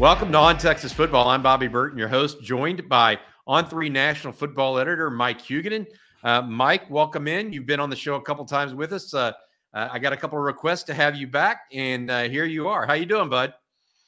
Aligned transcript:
Welcome 0.00 0.32
to 0.32 0.38
On 0.38 0.56
Texas 0.56 0.94
Football. 0.94 1.28
I'm 1.28 1.42
Bobby 1.42 1.68
Burton, 1.68 1.98
your 1.98 2.08
host, 2.08 2.42
joined 2.42 2.88
by 2.88 3.18
On 3.46 3.68
Three 3.68 3.90
National 3.90 4.32
Football 4.32 4.78
Editor 4.78 5.10
Mike 5.10 5.42
Huguenin. 5.42 5.86
Uh, 6.24 6.40
Mike, 6.40 6.88
welcome 6.88 7.28
in. 7.28 7.52
You've 7.52 7.66
been 7.66 7.80
on 7.80 7.90
the 7.90 7.96
show 7.96 8.14
a 8.14 8.22
couple 8.22 8.46
times 8.46 8.72
with 8.72 8.94
us. 8.94 9.12
Uh, 9.12 9.32
uh, 9.74 9.90
I 9.92 9.98
got 9.98 10.14
a 10.14 10.16
couple 10.16 10.38
of 10.38 10.44
requests 10.44 10.84
to 10.84 10.94
have 10.94 11.16
you 11.16 11.26
back, 11.26 11.64
and 11.74 12.10
uh, 12.10 12.22
here 12.30 12.46
you 12.46 12.66
are. 12.66 12.86
How 12.86 12.94
you 12.94 13.04
doing, 13.04 13.28
bud? 13.28 13.52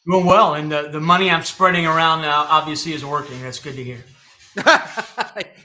Doing 0.07 0.25
well, 0.25 0.55
and 0.55 0.73
the, 0.73 0.89
the 0.89 0.99
money 0.99 1.31
I'm 1.31 1.43
spreading 1.43 1.85
around 1.85 2.23
now 2.23 2.47
obviously 2.49 2.95
is 2.95 3.05
working. 3.05 3.43
That's 3.43 3.59
good 3.59 3.77
to 3.77 3.85
hear. 3.85 4.03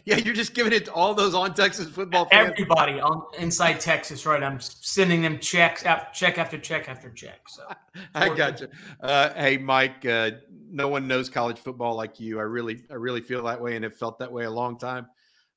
yeah, 0.06 0.18
you're 0.18 0.34
just 0.34 0.54
giving 0.54 0.72
it 0.72 0.86
to 0.86 0.94
all 0.94 1.14
those 1.14 1.34
on 1.34 1.54
Texas 1.54 1.90
football 1.90 2.26
fans. 2.26 2.52
Everybody 2.52 3.00
on 3.00 3.24
inside 3.38 3.80
Texas, 3.80 4.26
right? 4.26 4.42
I'm 4.42 4.60
sending 4.62 5.21
them 5.21 5.40
checks 5.40 5.84
after 5.84 6.08
check 6.14 6.38
after 6.38 6.58
check 6.58 6.88
after 6.88 7.10
check. 7.10 7.42
So 7.50 7.64
I 8.16 8.34
got 8.34 8.61
you. 8.61 8.68
Uh, 9.02 9.34
hey, 9.34 9.58
Mike. 9.58 10.06
Uh, 10.06 10.32
no 10.70 10.88
one 10.88 11.08
knows 11.08 11.30
college 11.30 11.60
football 11.60 11.96
like 11.96 12.20
you. 12.20 12.39
I 12.39 12.44
really, 12.44 12.84
I 12.89 12.94
really 12.94 13.21
feel 13.21 13.44
that 13.44 13.60
way, 13.60 13.75
and 13.75 13.84
have 13.84 13.96
felt 13.96 14.20
that 14.20 14.32
way 14.32 14.46
a 14.46 14.52
long 14.52 14.78
time. 14.78 15.08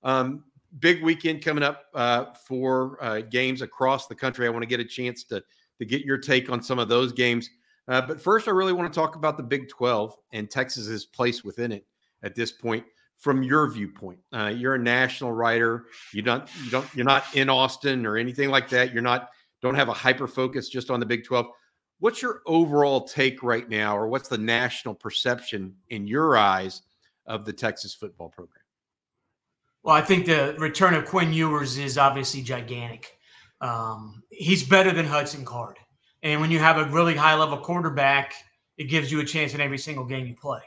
Um, 0.02 0.44
big 0.80 1.02
weekend 1.02 1.44
coming 1.44 1.62
up 1.62 1.84
uh, 1.94 2.26
for 2.48 2.98
uh, 3.00 3.20
games 3.20 3.62
across 3.62 4.08
the 4.08 4.14
country. 4.16 4.46
I 4.46 4.50
want 4.50 4.62
to 4.62 4.68
get 4.68 4.80
a 4.80 4.84
chance 4.84 5.22
to 5.24 5.42
to 5.78 5.84
get 5.84 6.02
your 6.02 6.18
take 6.18 6.50
on 6.50 6.62
some 6.62 6.80
of 6.80 6.88
those 6.88 7.12
games. 7.12 7.48
Uh, 7.86 8.00
but 8.00 8.20
first, 8.20 8.48
I 8.48 8.50
really 8.50 8.72
want 8.72 8.92
to 8.92 9.00
talk 9.00 9.14
about 9.14 9.36
the 9.36 9.42
Big 9.42 9.68
12 9.68 10.14
and 10.32 10.50
Texas's 10.50 11.06
place 11.06 11.44
within 11.44 11.72
it 11.72 11.86
at 12.22 12.34
this 12.34 12.52
point 12.52 12.84
from 13.20 13.42
your 13.42 13.70
viewpoint. 13.70 14.18
Uh, 14.32 14.52
you're 14.54 14.74
a 14.74 14.78
national 14.78 15.32
writer. 15.32 15.84
You 16.12 16.22
don't 16.22 16.48
you 16.64 16.70
don't 16.70 16.86
you're 16.94 17.06
not 17.06 17.24
in 17.34 17.48
Austin 17.48 18.04
or 18.04 18.16
anything 18.16 18.50
like 18.50 18.68
that. 18.70 18.92
You're 18.92 19.02
not 19.02 19.30
don't 19.62 19.74
have 19.74 19.88
a 19.88 19.94
hyper 19.94 20.26
focus 20.26 20.68
just 20.68 20.90
on 20.90 21.00
the 21.00 21.06
Big 21.06 21.24
12. 21.24 21.46
What's 21.98 22.22
your 22.22 22.40
overall 22.46 23.02
take 23.02 23.42
right 23.42 23.68
now, 23.68 23.96
or 23.96 24.08
what's 24.08 24.28
the 24.28 24.38
national 24.38 24.94
perception 24.94 25.74
in 25.90 26.06
your 26.06 26.36
eyes 26.38 26.80
of 27.26 27.44
the 27.44 27.52
Texas 27.52 27.92
football 27.92 28.30
program? 28.30 28.64
Well, 29.82 29.94
I 29.94 30.00
think 30.00 30.24
the 30.24 30.56
return 30.58 30.94
of 30.94 31.04
Quinn 31.04 31.32
Ewers 31.32 31.76
is 31.76 31.98
obviously 31.98 32.40
gigantic. 32.40 33.18
Um, 33.60 34.22
he's 34.30 34.66
better 34.66 34.92
than 34.92 35.04
Hudson 35.04 35.44
Card. 35.44 35.76
And 36.22 36.40
when 36.40 36.50
you 36.50 36.58
have 36.58 36.78
a 36.78 36.84
really 36.86 37.14
high 37.14 37.34
level 37.34 37.58
quarterback, 37.58 38.34
it 38.78 38.84
gives 38.84 39.12
you 39.12 39.20
a 39.20 39.24
chance 39.24 39.54
in 39.54 39.60
every 39.60 39.78
single 39.78 40.04
game 40.06 40.26
you 40.26 40.34
play. 40.34 40.60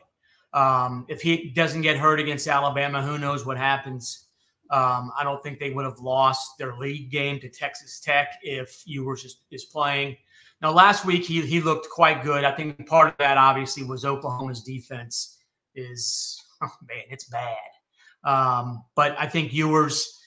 Um, 0.54 1.06
if 1.09 1.22
he 1.22 1.50
doesn't 1.50 1.82
get 1.82 1.98
hurt 1.98 2.20
against 2.20 2.48
Alabama, 2.48 3.02
who 3.02 3.18
knows 3.18 3.46
what 3.46 3.58
happens? 3.58 4.28
Um, 4.70 5.12
I 5.18 5.23
don't 5.23 5.42
think 5.44 5.60
they 5.60 5.72
would 5.72 5.86
have 5.86 6.00
lost 6.00 6.58
their 6.58 6.78
league 6.78 7.12
game 7.12 7.40
to 7.40 7.50
Texas 7.50 8.00
Tech 8.00 8.40
if 8.44 8.84
Ewers 8.86 9.23
is, 9.23 9.38
is 9.52 9.66
playing. 9.66 10.18
Now, 10.62 10.72
last 10.72 11.06
week 11.06 11.26
he 11.26 11.42
he 11.42 11.60
looked 11.60 11.90
quite 11.90 12.23
good. 12.23 12.44
I 12.44 12.52
think 12.52 12.88
part 12.88 13.10
of 13.10 13.18
that 13.18 13.38
obviously 13.38 13.84
was 13.84 14.06
Oklahoma's 14.06 14.64
defense 14.64 15.38
is 15.76 16.42
oh 16.62 16.72
man, 16.88 17.04
it's 17.10 17.26
bad. 17.26 17.58
Um, 18.23 18.84
but 18.95 19.16
I 19.20 19.28
think 19.28 19.54
Ewers 19.54 20.22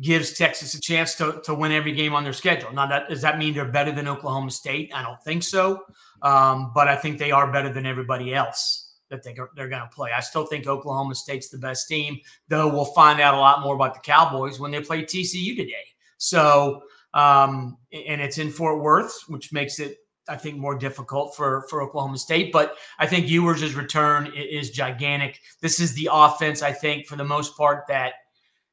gives 0.00 0.32
Texas 0.32 0.74
a 0.74 0.80
chance 0.80 1.14
to, 1.14 1.40
to 1.44 1.54
win 1.54 1.70
every 1.70 1.92
game 1.92 2.12
on 2.12 2.24
their 2.24 2.32
schedule. 2.32 2.72
Now, 2.72 2.86
that 2.86 3.08
does 3.08 3.22
that 3.22 3.38
mean 3.38 3.54
they're 3.54 3.64
better 3.64 3.92
than 3.92 4.08
Oklahoma 4.08 4.50
State? 4.50 4.90
I 4.92 5.02
don't 5.02 5.22
think 5.22 5.44
so. 5.44 5.84
Um, 6.22 6.72
but 6.74 6.88
I 6.88 6.96
think 6.96 7.18
they 7.18 7.30
are 7.30 7.52
better 7.52 7.72
than 7.72 7.86
everybody 7.86 8.34
else 8.34 8.85
that 9.10 9.22
they, 9.22 9.34
they're 9.54 9.68
going 9.68 9.82
to 9.82 9.94
play. 9.94 10.10
I 10.16 10.20
still 10.20 10.46
think 10.46 10.66
Oklahoma 10.66 11.14
State's 11.14 11.48
the 11.48 11.58
best 11.58 11.88
team, 11.88 12.18
though 12.48 12.68
we'll 12.68 12.86
find 12.86 13.20
out 13.20 13.34
a 13.34 13.38
lot 13.38 13.62
more 13.62 13.74
about 13.74 13.94
the 13.94 14.00
Cowboys 14.00 14.58
when 14.58 14.70
they 14.70 14.80
play 14.80 15.02
TCU 15.02 15.56
today. 15.56 15.84
So, 16.18 16.82
um, 17.14 17.78
and 17.92 18.20
it's 18.20 18.38
in 18.38 18.50
Fort 18.50 18.82
Worth, 18.82 19.14
which 19.28 19.52
makes 19.52 19.78
it, 19.78 19.98
I 20.28 20.36
think, 20.36 20.58
more 20.58 20.76
difficult 20.76 21.36
for, 21.36 21.66
for 21.70 21.82
Oklahoma 21.82 22.18
State. 22.18 22.52
But 22.52 22.76
I 22.98 23.06
think 23.06 23.28
Ewers' 23.28 23.74
return 23.74 24.32
is 24.34 24.70
gigantic. 24.70 25.40
This 25.60 25.80
is 25.80 25.94
the 25.94 26.08
offense, 26.12 26.62
I 26.62 26.72
think, 26.72 27.06
for 27.06 27.16
the 27.16 27.24
most 27.24 27.56
part, 27.56 27.84
that 27.88 28.14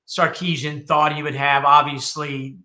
Sarkisian 0.07 0.85
thought 0.85 1.15
he 1.15 1.23
would 1.23 1.35
have. 1.35 1.63
Obviously, 1.63 2.57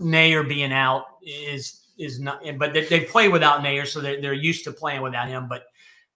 Neyor 0.00 0.48
being 0.48 0.72
out 0.72 1.04
is 1.22 1.76
is 1.98 2.18
not, 2.18 2.42
but 2.58 2.72
they, 2.72 2.86
they 2.86 3.00
play 3.00 3.28
without 3.28 3.60
Neyor, 3.60 3.86
so 3.86 4.00
they're, 4.00 4.20
they're 4.22 4.32
used 4.32 4.64
to 4.64 4.72
playing 4.72 5.02
without 5.02 5.28
him. 5.28 5.48
But 5.48 5.64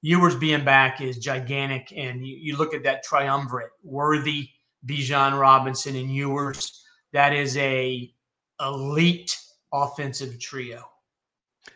Ewers 0.04 0.37
being 0.37 0.66
back 0.66 1.00
is 1.00 1.16
gigantic. 1.16 1.91
And 1.97 2.26
you, 2.26 2.37
you 2.38 2.56
look 2.59 2.75
at 2.75 2.82
that 2.82 3.03
triumvirate, 3.04 3.70
Worthy, 3.82 4.50
Bijan 4.87 5.41
Robinson, 5.41 5.97
and 5.97 6.15
Ewers. 6.15 6.84
That 7.15 7.32
is 7.32 7.56
a 7.56 8.12
elite 8.60 9.34
offensive 9.72 10.38
trio. 10.38 10.84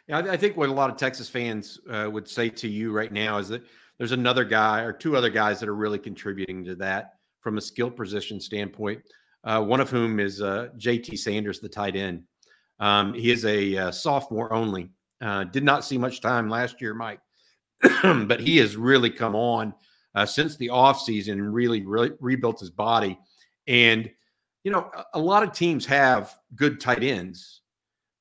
Yeah, 0.09 0.19
I 0.19 0.37
think 0.37 0.59
what 0.59 0.69
a 0.69 0.73
lot 0.73 0.91
of 0.91 0.99
Texas 0.99 1.31
fans 1.31 1.81
uh, 1.91 2.11
would 2.13 2.29
say 2.29 2.51
to 2.51 2.69
you 2.69 2.93
right 2.93 3.11
now 3.11 3.39
is 3.39 3.49
that 3.49 3.63
there's 3.97 4.13
another 4.13 4.45
guy 4.45 4.83
or 4.83 4.93
two 4.93 5.17
other 5.17 5.31
guys 5.31 5.59
that 5.61 5.69
are 5.71 5.75
really 5.75 5.99
contributing 5.99 6.63
to 6.67 6.75
that 6.75 7.15
from 7.41 7.57
a 7.57 7.63
skill 7.63 7.91
position 7.91 8.41
standpoint. 8.43 9.01
Uh, 9.43 9.63
one 9.63 9.81
of 9.81 9.89
whom 9.89 10.21
is 10.21 10.43
uh, 10.43 10.69
JT 10.77 11.17
Sanders, 11.19 11.61
the 11.61 11.69
tight 11.69 11.97
end. 11.97 12.25
Um, 12.79 13.15
he 13.15 13.31
is 13.31 13.47
a 13.47 13.75
uh, 13.79 13.91
sophomore 13.91 14.53
only. 14.53 14.91
Uh, 15.19 15.45
did 15.45 15.65
not 15.65 15.83
see 15.83 15.97
much 15.97 16.21
time 16.21 16.51
last 16.51 16.83
year, 16.83 16.93
Mike. 16.93 17.21
but 18.03 18.41
he 18.41 18.57
has 18.59 18.77
really 18.77 19.11
come 19.11 19.35
on 19.35 19.75
uh, 20.15 20.27
since 20.27 20.57
the 20.57 20.69
offseason 20.69 21.33
and 21.33 21.55
really, 21.55 21.85
really 21.85 22.13
rebuilt 22.21 22.61
his 22.61 22.71
body. 22.71 23.19
And, 23.67 24.11
you 24.65 24.73
know, 24.73 24.91
a, 24.95 25.05
a 25.15 25.19
lot 25.19 25.43
of 25.43 25.53
teams 25.53 25.87
have 25.87 26.35
good 26.55 26.81
tight 26.81 27.03
ends, 27.03 27.63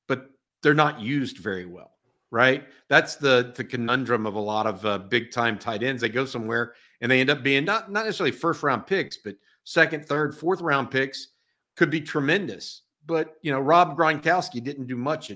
but 0.06 0.30
they're 0.62 0.74
not 0.74 1.00
used 1.00 1.38
very 1.38 1.66
well, 1.66 1.92
right? 2.30 2.66
That's 2.88 3.16
the 3.16 3.52
the 3.56 3.64
conundrum 3.64 4.26
of 4.26 4.34
a 4.34 4.40
lot 4.40 4.66
of 4.66 4.84
uh, 4.86 4.98
big 4.98 5.32
time 5.32 5.58
tight 5.58 5.82
ends. 5.82 6.02
They 6.02 6.08
go 6.08 6.24
somewhere 6.24 6.74
and 7.00 7.10
they 7.10 7.20
end 7.20 7.30
up 7.30 7.42
being 7.42 7.64
not, 7.64 7.90
not 7.90 8.04
necessarily 8.04 8.32
first 8.32 8.62
round 8.62 8.86
picks, 8.86 9.16
but 9.16 9.36
second, 9.64 10.06
third, 10.06 10.36
fourth 10.36 10.60
round 10.60 10.90
picks 10.90 11.28
could 11.76 11.90
be 11.90 12.00
tremendous. 12.00 12.82
But, 13.06 13.36
you 13.42 13.50
know, 13.50 13.60
Rob 13.60 13.96
Gronkowski 13.96 14.62
didn't 14.62 14.86
do 14.86 14.96
much. 14.96 15.32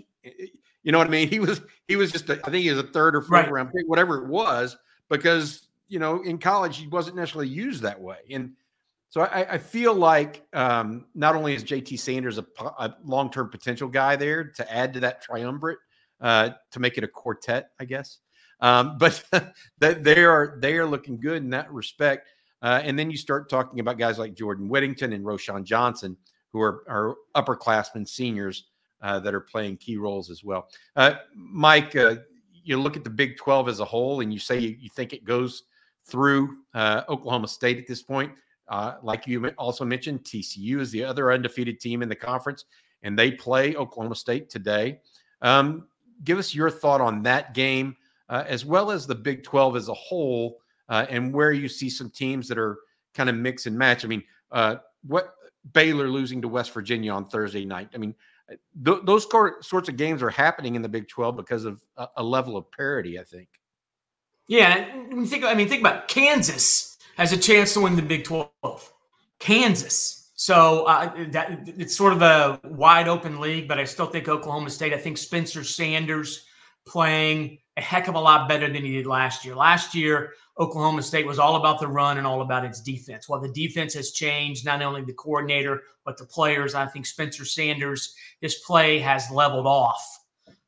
You 0.82 0.92
know 0.92 0.98
what 0.98 1.06
I 1.06 1.10
mean? 1.10 1.28
He 1.28 1.38
was 1.38 1.60
he 1.88 1.96
was 1.96 2.10
just 2.10 2.28
a, 2.30 2.40
I 2.44 2.50
think 2.50 2.64
he 2.64 2.70
was 2.70 2.78
a 2.78 2.88
third 2.88 3.14
or 3.14 3.20
fourth 3.20 3.44
right. 3.44 3.52
round 3.52 3.72
pick, 3.72 3.86
whatever 3.86 4.18
it 4.18 4.28
was, 4.28 4.76
because 5.08 5.68
you 5.88 5.98
know 5.98 6.22
in 6.22 6.38
college 6.38 6.78
he 6.78 6.88
wasn't 6.88 7.16
necessarily 7.16 7.48
used 7.48 7.82
that 7.82 8.00
way. 8.00 8.18
And 8.30 8.52
so 9.10 9.20
I, 9.20 9.54
I 9.54 9.58
feel 9.58 9.94
like 9.94 10.46
um, 10.54 11.04
not 11.14 11.36
only 11.36 11.54
is 11.54 11.62
JT 11.62 11.98
Sanders 11.98 12.38
a, 12.38 12.46
a 12.58 12.96
long 13.04 13.30
term 13.30 13.50
potential 13.50 13.88
guy 13.88 14.16
there 14.16 14.44
to 14.44 14.72
add 14.72 14.94
to 14.94 15.00
that 15.00 15.22
triumvirate 15.22 15.78
uh, 16.20 16.50
to 16.70 16.80
make 16.80 16.96
it 16.96 17.04
a 17.04 17.08
quartet, 17.08 17.70
I 17.78 17.84
guess. 17.84 18.18
Um, 18.60 18.96
but 18.98 19.22
they 19.78 20.24
are 20.24 20.56
they 20.60 20.78
are 20.78 20.86
looking 20.86 21.20
good 21.20 21.42
in 21.42 21.50
that 21.50 21.70
respect. 21.70 22.28
Uh, 22.62 22.80
and 22.84 22.98
then 22.98 23.10
you 23.10 23.16
start 23.16 23.50
talking 23.50 23.80
about 23.80 23.98
guys 23.98 24.18
like 24.18 24.34
Jordan 24.34 24.68
Whittington 24.68 25.12
and 25.12 25.24
Roschon 25.24 25.64
Johnson, 25.64 26.16
who 26.52 26.60
are, 26.60 26.84
are 26.88 27.16
upperclassmen 27.34 28.08
seniors 28.08 28.68
uh, 29.02 29.18
that 29.20 29.34
are 29.34 29.40
playing 29.40 29.76
key 29.76 29.96
roles 29.96 30.30
as 30.30 30.44
well. 30.44 30.68
Uh, 30.96 31.14
Mike, 31.34 31.96
uh, 31.96 32.16
you 32.52 32.78
look 32.78 32.96
at 32.96 33.04
the 33.04 33.10
Big 33.10 33.36
12 33.36 33.68
as 33.68 33.80
a 33.80 33.84
whole 33.84 34.20
and 34.20 34.32
you 34.32 34.38
say 34.38 34.58
you, 34.58 34.76
you 34.78 34.88
think 34.88 35.12
it 35.12 35.24
goes 35.24 35.64
through 36.04 36.58
uh, 36.74 37.02
Oklahoma 37.08 37.48
State 37.48 37.78
at 37.78 37.86
this 37.86 38.02
point. 38.02 38.32
Uh, 38.68 38.94
like 39.02 39.26
you 39.26 39.48
also 39.58 39.84
mentioned, 39.84 40.22
TCU 40.24 40.80
is 40.80 40.90
the 40.90 41.04
other 41.04 41.32
undefeated 41.32 41.80
team 41.80 42.02
in 42.02 42.08
the 42.08 42.16
conference, 42.16 42.64
and 43.02 43.18
they 43.18 43.30
play 43.30 43.74
Oklahoma 43.74 44.14
State 44.14 44.48
today. 44.48 45.00
Um, 45.42 45.88
give 46.24 46.38
us 46.38 46.54
your 46.54 46.70
thought 46.70 47.00
on 47.00 47.22
that 47.24 47.54
game, 47.54 47.96
as 48.30 48.64
well 48.64 48.90
as 48.90 49.06
the 49.06 49.14
Big 49.14 49.42
12 49.42 49.76
as 49.76 49.88
a 49.88 49.94
whole, 49.94 50.60
and 50.88 51.34
where 51.34 51.52
you 51.52 51.68
see 51.68 51.90
some 51.90 52.08
teams 52.08 52.48
that 52.48 52.56
are 52.56 52.78
kind 53.14 53.28
of 53.28 53.36
mix 53.36 53.66
and 53.66 53.76
match. 53.76 54.04
I 54.04 54.08
mean, 54.08 54.22
what 55.06 55.34
Baylor 55.72 56.08
losing 56.08 56.42
to 56.42 56.48
West 56.48 56.72
Virginia 56.72 57.12
on 57.12 57.24
Thursday 57.24 57.64
night. 57.64 57.88
I 57.94 57.98
mean, 57.98 58.14
th- 58.84 59.00
those 59.04 59.26
sorts 59.60 59.88
of 59.88 59.96
games 59.96 60.22
are 60.22 60.30
happening 60.30 60.74
in 60.74 60.82
the 60.82 60.88
Big 60.88 61.08
12 61.08 61.36
because 61.36 61.64
of 61.64 61.82
a, 61.96 62.08
a 62.18 62.22
level 62.22 62.56
of 62.56 62.70
parity, 62.70 63.18
I 63.18 63.24
think. 63.24 63.48
Yeah, 64.48 64.84
think. 65.26 65.44
I 65.44 65.54
mean, 65.54 65.68
think 65.68 65.80
about 65.80 66.08
Kansas 66.08 66.98
has 67.16 67.32
a 67.32 67.38
chance 67.38 67.74
to 67.74 67.80
win 67.80 67.96
the 67.96 68.02
Big 68.02 68.24
12. 68.24 68.92
Kansas. 69.38 70.30
So 70.34 70.84
uh, 70.84 71.12
that 71.30 71.68
it's 71.68 71.96
sort 71.96 72.12
of 72.12 72.22
a 72.22 72.60
wide 72.64 73.08
open 73.08 73.40
league, 73.40 73.68
but 73.68 73.78
I 73.78 73.84
still 73.84 74.06
think 74.06 74.28
Oklahoma 74.28 74.70
State. 74.70 74.92
I 74.92 74.98
think 74.98 75.18
Spencer 75.18 75.62
Sanders 75.62 76.46
playing 76.86 77.58
a 77.76 77.80
heck 77.80 78.08
of 78.08 78.14
a 78.14 78.20
lot 78.20 78.48
better 78.48 78.66
than 78.66 78.84
he 78.84 78.92
did 78.92 79.06
last 79.06 79.44
year. 79.44 79.54
Last 79.54 79.94
year, 79.94 80.34
Oklahoma 80.58 81.02
State 81.02 81.26
was 81.26 81.38
all 81.38 81.56
about 81.56 81.80
the 81.80 81.88
run 81.88 82.18
and 82.18 82.26
all 82.26 82.42
about 82.42 82.64
its 82.64 82.80
defense. 82.80 83.28
Well, 83.28 83.40
the 83.40 83.48
defense 83.48 83.94
has 83.94 84.12
changed, 84.12 84.66
not 84.66 84.82
only 84.82 85.02
the 85.02 85.14
coordinator, 85.14 85.82
but 86.04 86.18
the 86.18 86.26
players. 86.26 86.74
I 86.74 86.86
think 86.86 87.06
Spencer 87.06 87.44
Sanders, 87.44 88.14
his 88.40 88.56
play 88.66 88.98
has 88.98 89.30
leveled 89.30 89.66
off 89.66 90.04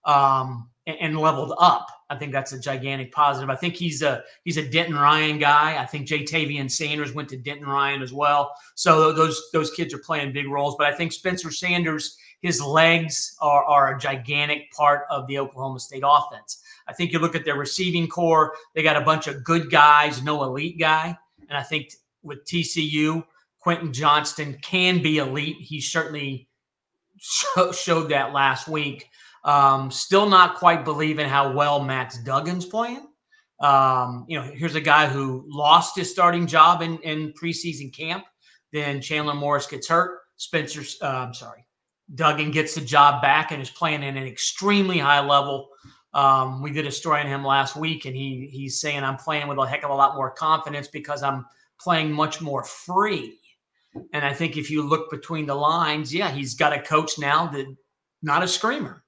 um, 0.06 0.70
and, 0.87 0.96
and, 1.00 1.19
leveled 1.19 1.55
up. 1.58 1.88
I 2.08 2.17
think 2.17 2.32
that's 2.32 2.52
a 2.52 2.60
gigantic 2.60 3.12
positive. 3.12 3.50
I 3.50 3.56
think 3.56 3.75
he's 3.75 4.02
a 4.02 4.22
he's 4.44 4.56
a 4.56 4.69
Denton 4.69 4.96
Ryan 4.96 5.38
guy. 5.38 5.82
I 5.82 5.87
think 5.87 6.06
Ja'Tavion 6.06 6.70
Sanders 6.70 7.12
went 7.12 7.28
to 7.31 7.37
Denton 7.37 7.67
Ryan 7.67 8.02
as 8.02 8.12
well. 8.12 8.55
So 8.75 9.12
those 9.12 9.43
those 9.52 9.70
kids 9.70 9.93
are 9.93 9.99
playing 9.99 10.32
big 10.32 10.49
roles. 10.49 10.76
But 10.78 10.87
I 10.87 10.94
think 10.94 11.12
Spencer 11.12 11.50
Sanders 11.50 12.17
his 12.44 12.61
legs 12.61 13.38
are, 13.41 13.64
are 13.64 13.96
a 13.96 13.99
gigantic 13.99 14.70
part 14.70 15.06
of 15.08 15.26
the 15.29 15.38
Oklahoma 15.38 15.81
State 15.81 16.02
offense. 16.06 16.62
I 16.87 16.93
think 16.93 17.11
you 17.11 17.19
look 17.19 17.35
at 17.35 17.46
their 17.46 17.56
receiving 17.56 18.06
corps, 18.06 18.52
they 18.75 18.82
got 18.82 18.99
a 18.99 19.00
bunch 19.00 19.29
of 19.29 19.43
good 19.43 19.70
guys, 19.70 20.23
no 20.23 20.44
elite 20.44 20.79
guy. 20.79 21.17
And 21.49 21.56
I 21.56 21.62
think 21.62 21.94
with 22.23 22.44
TCU, 22.44 23.25
Quentin 23.61 23.94
Johnston 23.94 24.58
can 24.61 25.00
be 25.00 25.17
elite. 25.17 25.56
He 25.58 25.81
certainly 25.81 26.46
show, 27.19 27.73
showed 27.73 28.11
that 28.11 28.35
last 28.35 28.69
week. 28.69 29.08
Um, 29.44 29.91
still 29.91 30.29
not 30.29 30.56
quite 30.56 30.85
believing 30.85 31.26
how 31.26 31.50
well 31.50 31.82
Max 31.82 32.19
Duggan's 32.19 32.67
playing. 32.67 33.08
Um, 33.61 34.26
you 34.29 34.38
know, 34.38 34.44
here's 34.44 34.75
a 34.75 34.82
guy 34.82 35.06
who 35.06 35.46
lost 35.49 35.96
his 35.96 36.11
starting 36.11 36.46
job 36.46 36.82
in, 36.82 36.99
in 36.99 37.32
preseason 37.32 37.91
camp. 37.91 38.26
Then 38.70 39.00
Chandler 39.00 39.32
Morris 39.32 39.67
gets 39.67 39.88
hurt. 39.88 40.20
Spencer, 40.37 40.82
uh, 41.02 41.08
I'm 41.08 41.32
sorry, 41.32 41.64
Duggan 42.12 42.51
gets 42.51 42.75
the 42.75 42.81
job 42.81 43.23
back 43.23 43.51
and 43.51 43.62
is 43.62 43.71
playing 43.71 44.03
in 44.03 44.17
an 44.17 44.27
extremely 44.27 44.99
high 44.99 45.25
level. 45.25 45.69
Um, 46.12 46.62
we 46.62 46.71
did 46.71 46.87
a 46.87 46.93
story 46.93 47.21
on 47.21 47.27
him 47.27 47.45
last 47.45 47.77
week, 47.77 48.05
and 48.05 48.15
he 48.15 48.49
he's 48.51 48.81
saying 48.81 49.03
I'm 49.03 49.17
playing 49.17 49.49
with 49.49 49.59
a 49.59 49.67
heck 49.67 49.85
of 49.85 49.91
a 49.91 49.95
lot 49.95 50.15
more 50.15 50.31
confidence 50.31 50.89
because 50.89 51.23
I'm 51.23 51.47
playing 51.81 52.12
much 52.12 52.41
more 52.41 52.62
free. 52.62 53.39
And 54.12 54.25
I 54.25 54.33
think 54.33 54.56
if 54.56 54.71
you 54.71 54.83
look 54.83 55.11
between 55.11 55.47
the 55.47 55.55
lines, 55.55 56.12
yeah, 56.12 56.31
he's 56.31 56.55
got 56.55 56.73
a 56.73 56.81
coach 56.81 57.19
now 57.19 57.47
that 57.49 57.67
not 58.23 58.43
a 58.43 58.49
screamer. 58.49 59.05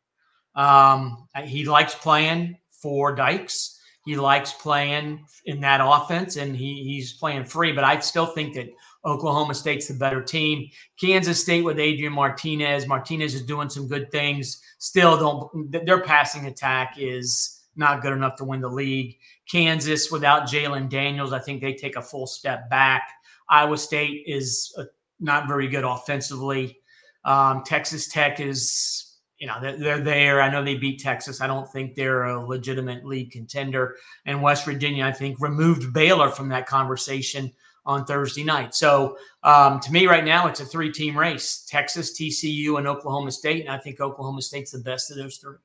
Um, 0.55 1.27
he 1.45 1.65
likes 1.65 1.95
playing 1.95 2.57
for 2.71 3.15
Dykes. 3.15 3.79
He 4.05 4.17
likes 4.17 4.53
playing 4.53 5.27
in 5.47 5.61
that 5.63 5.81
offense, 5.83 6.37
and 6.37 6.57
he, 6.57 6.85
he's 6.85 7.15
playing 7.15 7.45
free. 7.45 7.73
But 7.73 7.85
I 7.85 7.99
still 7.99 8.27
think 8.27 8.55
that 8.55 8.69
Oklahoma 9.07 9.55
State's 9.55 9.87
the 9.87 9.95
better 9.95 10.21
team. 10.21 10.69
Kansas 11.01 11.41
State 11.41 11.63
with 11.63 11.79
Adrian 11.79 12.13
Martinez. 12.13 12.87
Martinez 12.87 13.35
is 13.35 13.43
doing 13.43 13.71
some 13.71 13.87
good 13.87 14.11
things. 14.11 14.61
Still, 14.79 15.17
don't 15.17 15.71
their 15.87 16.03
passing 16.03 16.47
attack 16.47 16.97
is 16.99 17.65
not 17.77 18.03
good 18.03 18.13
enough 18.13 18.37
to 18.37 18.45
win 18.45 18.61
the 18.61 18.69
league. 18.69 19.17
Kansas 19.51 20.11
without 20.11 20.49
Jalon 20.49 20.89
Daniels, 20.89 21.33
I 21.33 21.39
think 21.39 21.61
they 21.61 21.75
take 21.75 21.97
a 21.97 22.03
full 22.03 22.27
step 22.27 22.69
back. 22.69 23.09
Iowa 23.49 23.79
State 23.79 24.25
is 24.27 24.75
uh, 24.77 24.85
not 25.21 25.47
very 25.47 25.69
good 25.69 25.85
offensively. 25.85 26.79
Um, 27.25 27.63
Texas 27.65 28.09
Tech 28.09 28.41
is 28.41 29.15
you 29.39 29.47
know 29.47 29.59
they're, 29.61 29.77
they're, 29.77 30.01
there. 30.01 30.43
I 30.43 30.51
know 30.51 30.65
they 30.65 30.77
beat 30.77 30.99
Texas. 30.99 31.41
I 31.41 31.47
don't 31.47 31.71
think 31.71 31.95
they're 31.95 32.25
a 32.25 32.45
legitimate 32.45 33.05
league 33.05 33.31
contender. 33.31 33.97
And 34.25 34.43
West 34.43 34.65
Virginia, 34.65 35.05
I 35.05 35.13
think, 35.13 35.41
removed 35.41 35.93
Baylor 35.93 36.31
from 36.31 36.49
that 36.49 36.67
conversation 36.67 37.53
on 37.87 38.05
Thursday 38.05 38.45
night. 38.45 38.75
So 38.75 39.17
um, 39.43 39.81
to 39.81 39.93
me, 39.93 40.07
right 40.07 40.25
now, 40.25 40.47
it's 40.49 40.61
a 40.61 40.65
three-team 40.65 41.17
race: 41.17 41.67
Texas, 41.69 42.19
TCU, 42.19 42.79
and 42.79 42.87
Oklahoma 42.87 43.31
State. 43.31 43.63
And 43.63 43.71
I 43.71 43.79
think 43.79 44.01
Oklahoma 44.01 44.43
State's 44.43 44.73
the 44.73 44.79
best 44.79 45.11
of 45.11 45.17
those 45.17 45.39
three. 45.39 45.57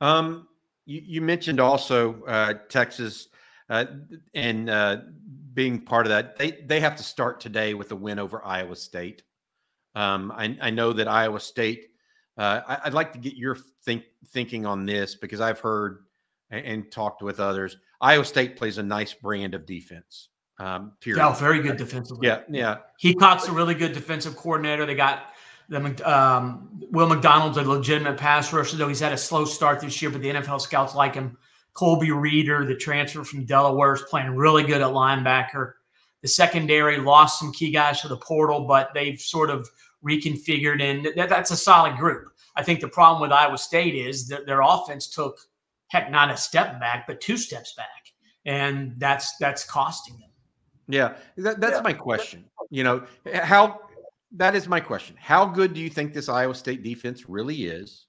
Um, 0.00 0.48
you, 0.84 1.02
you, 1.04 1.20
mentioned 1.20 1.60
also 1.60 2.22
uh, 2.24 2.54
Texas 2.68 3.28
uh, 3.70 3.86
and 4.34 4.68
uh, 4.68 4.98
being 5.54 5.80
part 5.80 6.06
of 6.06 6.10
that. 6.10 6.36
They 6.36 6.52
they 6.66 6.80
have 6.80 6.96
to 6.96 7.02
start 7.02 7.40
today 7.40 7.74
with 7.74 7.92
a 7.92 7.96
win 7.96 8.18
over 8.18 8.44
Iowa 8.44 8.76
State. 8.76 9.22
Um, 9.94 10.32
I, 10.32 10.56
I 10.60 10.70
know 10.70 10.92
that 10.92 11.08
Iowa 11.08 11.40
State 11.40 11.92
uh, 12.36 12.60
I, 12.66 12.80
would 12.84 12.94
like 12.94 13.12
to 13.12 13.18
get 13.18 13.36
your 13.36 13.56
think, 13.84 14.04
thinking 14.28 14.64
on 14.64 14.86
this 14.86 15.14
because 15.14 15.40
I've 15.40 15.60
heard 15.60 16.04
and, 16.50 16.64
and, 16.64 16.92
talked 16.92 17.22
with 17.22 17.40
others. 17.40 17.76
Iowa 18.00 18.24
State 18.24 18.56
plays 18.56 18.78
a 18.78 18.82
nice 18.82 19.12
brand 19.12 19.54
of 19.54 19.66
defense. 19.66 20.28
Um, 20.58 20.92
period. 21.00 21.34
Very 21.38 21.60
good 21.60 21.76
defensively. 21.76 22.28
Yeah, 22.28 22.42
yeah. 22.48 22.78
Heacock's 23.02 23.48
a 23.48 23.52
really 23.52 23.74
good 23.74 23.92
defensive 23.92 24.36
coordinator. 24.36 24.86
They 24.86 24.94
got 24.94 25.32
the 25.68 26.10
um, 26.10 26.68
Will 26.90 27.08
McDonald's 27.08 27.56
a 27.56 27.62
legitimate 27.62 28.16
pass 28.16 28.52
rusher, 28.52 28.76
though 28.76 28.88
he's 28.88 29.00
had 29.00 29.12
a 29.12 29.18
slow 29.18 29.44
start 29.44 29.80
this 29.80 30.00
year, 30.02 30.10
but 30.10 30.20
the 30.20 30.30
NFL 30.30 30.60
scouts 30.60 30.94
like 30.94 31.14
him. 31.14 31.36
Colby 31.74 32.10
Reeder, 32.10 32.66
the 32.66 32.76
transfer 32.76 33.24
from 33.24 33.46
Delaware, 33.46 33.94
is 33.94 34.02
playing 34.02 34.36
really 34.36 34.62
good 34.62 34.82
at 34.82 34.88
linebacker. 34.88 35.72
The 36.20 36.28
secondary 36.28 36.98
lost 36.98 37.40
some 37.40 37.52
key 37.52 37.70
guys 37.70 38.02
to 38.02 38.08
the 38.08 38.18
portal, 38.18 38.66
but 38.66 38.90
they've 38.92 39.18
sort 39.18 39.48
of 39.48 39.68
reconfigured, 40.06 40.82
and 40.82 41.08
that, 41.16 41.28
that's 41.28 41.50
a 41.50 41.56
solid 41.56 41.96
group. 41.96 42.32
I 42.54 42.62
think 42.62 42.80
the 42.80 42.88
problem 42.88 43.22
with 43.22 43.32
Iowa 43.32 43.56
State 43.56 43.94
is 43.94 44.28
that 44.28 44.44
their 44.44 44.60
offense 44.60 45.08
took 45.08 45.38
heck 45.88 46.10
not 46.10 46.30
a 46.30 46.36
step 46.36 46.78
back, 46.78 47.06
but 47.06 47.20
two 47.20 47.36
steps 47.36 47.74
back, 47.74 48.12
and 48.44 48.94
that's 48.98 49.36
that's 49.38 49.64
costing 49.64 50.18
them. 50.18 50.30
Yeah, 50.88 51.14
that, 51.36 51.60
that's 51.60 51.76
yeah. 51.76 51.82
my 51.82 51.92
question. 51.92 52.44
You 52.70 52.84
know 52.84 53.04
how 53.32 53.80
that 54.32 54.54
is 54.54 54.68
my 54.68 54.80
question. 54.80 55.16
How 55.18 55.46
good 55.46 55.74
do 55.74 55.80
you 55.80 55.90
think 55.90 56.14
this 56.14 56.28
Iowa 56.28 56.54
State 56.54 56.82
defense 56.82 57.28
really 57.28 57.64
is? 57.64 58.06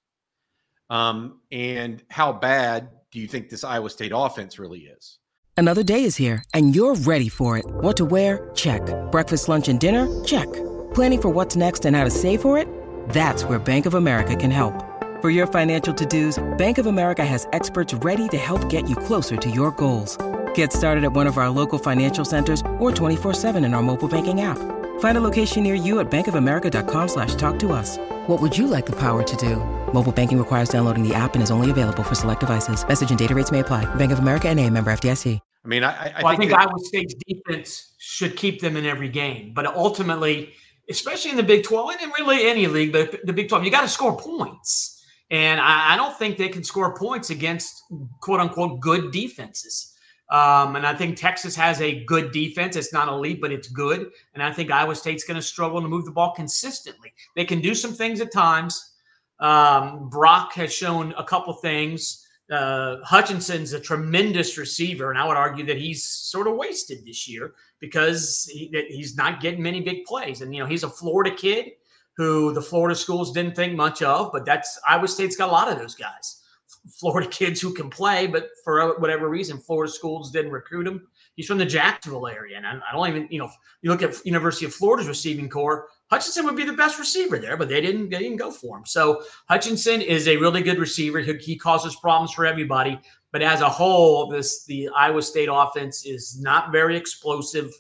Um, 0.89 1.39
and 1.51 2.03
how 2.09 2.33
bad 2.33 2.89
do 3.11 3.19
you 3.19 3.27
think 3.27 3.49
this 3.49 3.63
Iowa 3.63 3.89
State 3.89 4.11
offense 4.13 4.59
really 4.59 4.81
is? 4.81 5.19
Another 5.55 5.83
day 5.83 6.03
is 6.03 6.15
here, 6.15 6.43
and 6.53 6.75
you're 6.75 6.95
ready 6.95 7.29
for 7.29 7.57
it. 7.57 7.65
What 7.65 7.95
to 7.97 8.05
wear? 8.05 8.49
Check. 8.55 8.81
Breakfast, 9.11 9.49
lunch, 9.49 9.69
and 9.69 9.79
dinner? 9.79 10.23
Check. 10.23 10.51
Planning 10.93 11.21
for 11.21 11.29
what's 11.29 11.55
next 11.55 11.85
and 11.85 11.95
how 11.95 12.03
to 12.03 12.11
save 12.11 12.41
for 12.41 12.57
it? 12.57 12.67
That's 13.09 13.43
where 13.43 13.59
Bank 13.59 13.85
of 13.85 13.93
America 13.93 14.35
can 14.35 14.51
help. 14.51 14.73
For 15.21 15.29
your 15.29 15.47
financial 15.47 15.93
to-dos, 15.93 16.43
Bank 16.57 16.79
of 16.79 16.85
America 16.85 17.25
has 17.25 17.47
experts 17.53 17.93
ready 17.93 18.27
to 18.29 18.37
help 18.37 18.67
get 18.69 18.89
you 18.89 18.95
closer 18.95 19.37
to 19.37 19.49
your 19.49 19.71
goals. 19.71 20.17
Get 20.55 20.73
started 20.73 21.03
at 21.03 21.13
one 21.13 21.27
of 21.27 21.37
our 21.37 21.49
local 21.49 21.77
financial 21.77 22.25
centers 22.25 22.61
or 22.79 22.91
24-7 22.91 23.63
in 23.63 23.73
our 23.73 23.83
mobile 23.83 24.07
banking 24.07 24.41
app. 24.41 24.57
Find 24.99 25.17
a 25.17 25.21
location 25.21 25.63
near 25.63 25.75
you 25.75 25.99
at 26.01 26.09
bankofamerica.com 26.09 27.07
slash 27.07 27.35
talk 27.35 27.57
to 27.59 27.71
us. 27.71 27.97
What 28.27 28.41
would 28.41 28.57
you 28.57 28.67
like 28.67 28.85
the 28.85 28.97
power 28.97 29.23
to 29.23 29.35
do? 29.37 29.57
Mobile 29.93 30.11
banking 30.11 30.37
requires 30.37 30.69
downloading 30.69 31.07
the 31.07 31.13
app 31.13 31.35
and 31.35 31.43
is 31.43 31.51
only 31.51 31.71
available 31.71 32.03
for 32.03 32.15
select 32.15 32.39
devices. 32.39 32.85
Message 32.87 33.11
and 33.11 33.19
data 33.19 33.35
rates 33.35 33.51
may 33.51 33.59
apply. 33.59 33.85
Bank 33.95 34.11
of 34.11 34.19
America 34.19 34.49
and 34.49 34.59
a 34.59 34.69
member 34.69 34.91
FDIC. 34.91 35.39
I 35.65 35.67
mean, 35.69 35.85
I, 35.85 35.91
I 36.17 36.23
well, 36.23 36.35
think, 36.35 36.35
I 36.35 36.35
think 36.35 36.51
that- 36.51 36.59
Iowa 36.59 36.79
State's 36.79 37.15
defense 37.25 37.93
should 37.97 38.35
keep 38.35 38.59
them 38.59 38.75
in 38.75 38.85
every 38.85 39.07
game. 39.07 39.53
But 39.53 39.67
ultimately– 39.67 40.53
especially 40.89 41.31
in 41.31 41.37
the 41.37 41.43
Big 41.43 41.63
12 41.63 41.91
and 41.91 42.01
in 42.01 42.09
really 42.09 42.47
any 42.47 42.67
league, 42.67 42.91
but 42.91 43.25
the 43.25 43.33
Big 43.33 43.49
12, 43.49 43.63
you 43.63 43.71
got 43.71 43.81
to 43.81 43.87
score 43.87 44.17
points. 44.17 45.03
And 45.31 45.59
I, 45.59 45.93
I, 45.93 45.97
don't 45.97 46.17
think 46.17 46.37
they 46.37 46.49
can 46.49 46.63
score 46.63 46.95
points 46.95 47.29
against 47.29 47.81
quote 48.21 48.39
unquote 48.39 48.79
good 48.79 49.11
defenses. 49.11 49.92
Um, 50.29 50.75
and 50.75 50.87
I 50.87 50.95
think 50.95 51.17
Texas 51.17 51.55
has 51.55 51.79
a 51.81 52.03
good 52.05 52.31
defense. 52.31 52.75
It's 52.75 52.93
not 52.93 53.07
elite, 53.07 53.41
but 53.41 53.51
it's 53.51 53.67
good. 53.67 54.09
And 54.33 54.41
I 54.41 54.51
think 54.51 54.71
Iowa 54.71 54.95
State's 54.95 55.23
going 55.23 55.35
to 55.35 55.45
struggle 55.45 55.81
to 55.81 55.87
move 55.87 56.05
the 56.05 56.11
ball 56.11 56.33
consistently. 56.33 57.13
They 57.35 57.45
can 57.45 57.61
do 57.61 57.75
some 57.75 57.93
things 57.93 58.19
at 58.21 58.31
times. 58.31 58.93
Um, 59.39 60.09
Brock 60.09 60.53
has 60.53 60.73
shown 60.73 61.13
a 61.17 61.23
couple 61.23 61.53
things. 61.53 62.25
Uh, 62.51 62.97
Hutchinson's 63.03 63.73
a 63.73 63.79
tremendous 63.79 64.57
receiver, 64.57 65.09
and 65.09 65.19
I 65.19 65.27
would 65.27 65.37
argue 65.37 65.65
that 65.65 65.77
he's 65.77 66.03
sort 66.03 66.47
of 66.47 66.55
wasted 66.55 67.05
this 67.05 67.27
year 67.27 67.53
because 67.79 68.49
he, 68.51 68.71
he's 68.89 69.15
not 69.15 69.41
getting 69.41 69.61
many 69.61 69.81
big 69.81 70.05
plays. 70.05 70.41
And, 70.41 70.53
you 70.53 70.61
know, 70.61 70.67
he's 70.67 70.83
a 70.83 70.89
Florida 70.89 71.35
kid 71.35 71.71
who 72.15 72.53
the 72.53 72.61
Florida 72.61 72.95
schools 72.95 73.31
didn't 73.31 73.55
think 73.55 73.75
much 73.75 74.01
of, 74.01 74.31
but 74.31 74.45
that's 74.45 74.79
Iowa 74.87 75.07
State's 75.07 75.35
got 75.35 75.49
a 75.49 75.51
lot 75.51 75.71
of 75.71 75.79
those 75.79 75.95
guys. 75.95 76.42
Florida 76.89 77.29
kids 77.29 77.61
who 77.61 77.73
can 77.73 77.89
play, 77.89 78.27
but 78.27 78.49
for 78.63 78.99
whatever 78.99 79.29
reason, 79.29 79.57
Florida 79.57 79.91
schools 79.91 80.31
didn't 80.31 80.51
recruit 80.51 80.85
him. 80.85 81.07
He's 81.35 81.47
from 81.47 81.57
the 81.57 81.65
Jacksonville 81.65 82.27
area. 82.27 82.57
And 82.57 82.67
I, 82.67 82.79
don't 82.91 83.07
even, 83.07 83.27
you 83.31 83.39
know, 83.39 83.49
you 83.81 83.89
look 83.89 84.03
at 84.03 84.25
University 84.25 84.65
of 84.65 84.73
Florida's 84.73 85.07
receiving 85.07 85.49
corps, 85.49 85.87
Hutchinson 86.07 86.45
would 86.45 86.55
be 86.55 86.65
the 86.65 86.73
best 86.73 86.99
receiver 86.99 87.39
there, 87.39 87.57
but 87.57 87.69
they 87.69 87.81
didn't 87.81 88.09
they 88.09 88.19
didn't 88.19 88.37
go 88.37 88.51
for 88.51 88.77
him. 88.77 88.85
So 88.85 89.23
Hutchinson 89.49 90.01
is 90.01 90.27
a 90.27 90.37
really 90.37 90.61
good 90.61 90.77
receiver. 90.77 91.19
He, 91.19 91.33
he 91.37 91.55
causes 91.55 91.95
problems 91.95 92.33
for 92.33 92.45
everybody. 92.45 92.99
But 93.31 93.41
as 93.41 93.61
a 93.61 93.69
whole, 93.69 94.27
this 94.27 94.63
the 94.65 94.89
Iowa 94.95 95.21
State 95.21 95.49
offense 95.51 96.05
is 96.05 96.39
not 96.39 96.71
very 96.71 96.95
explosive 96.95 97.73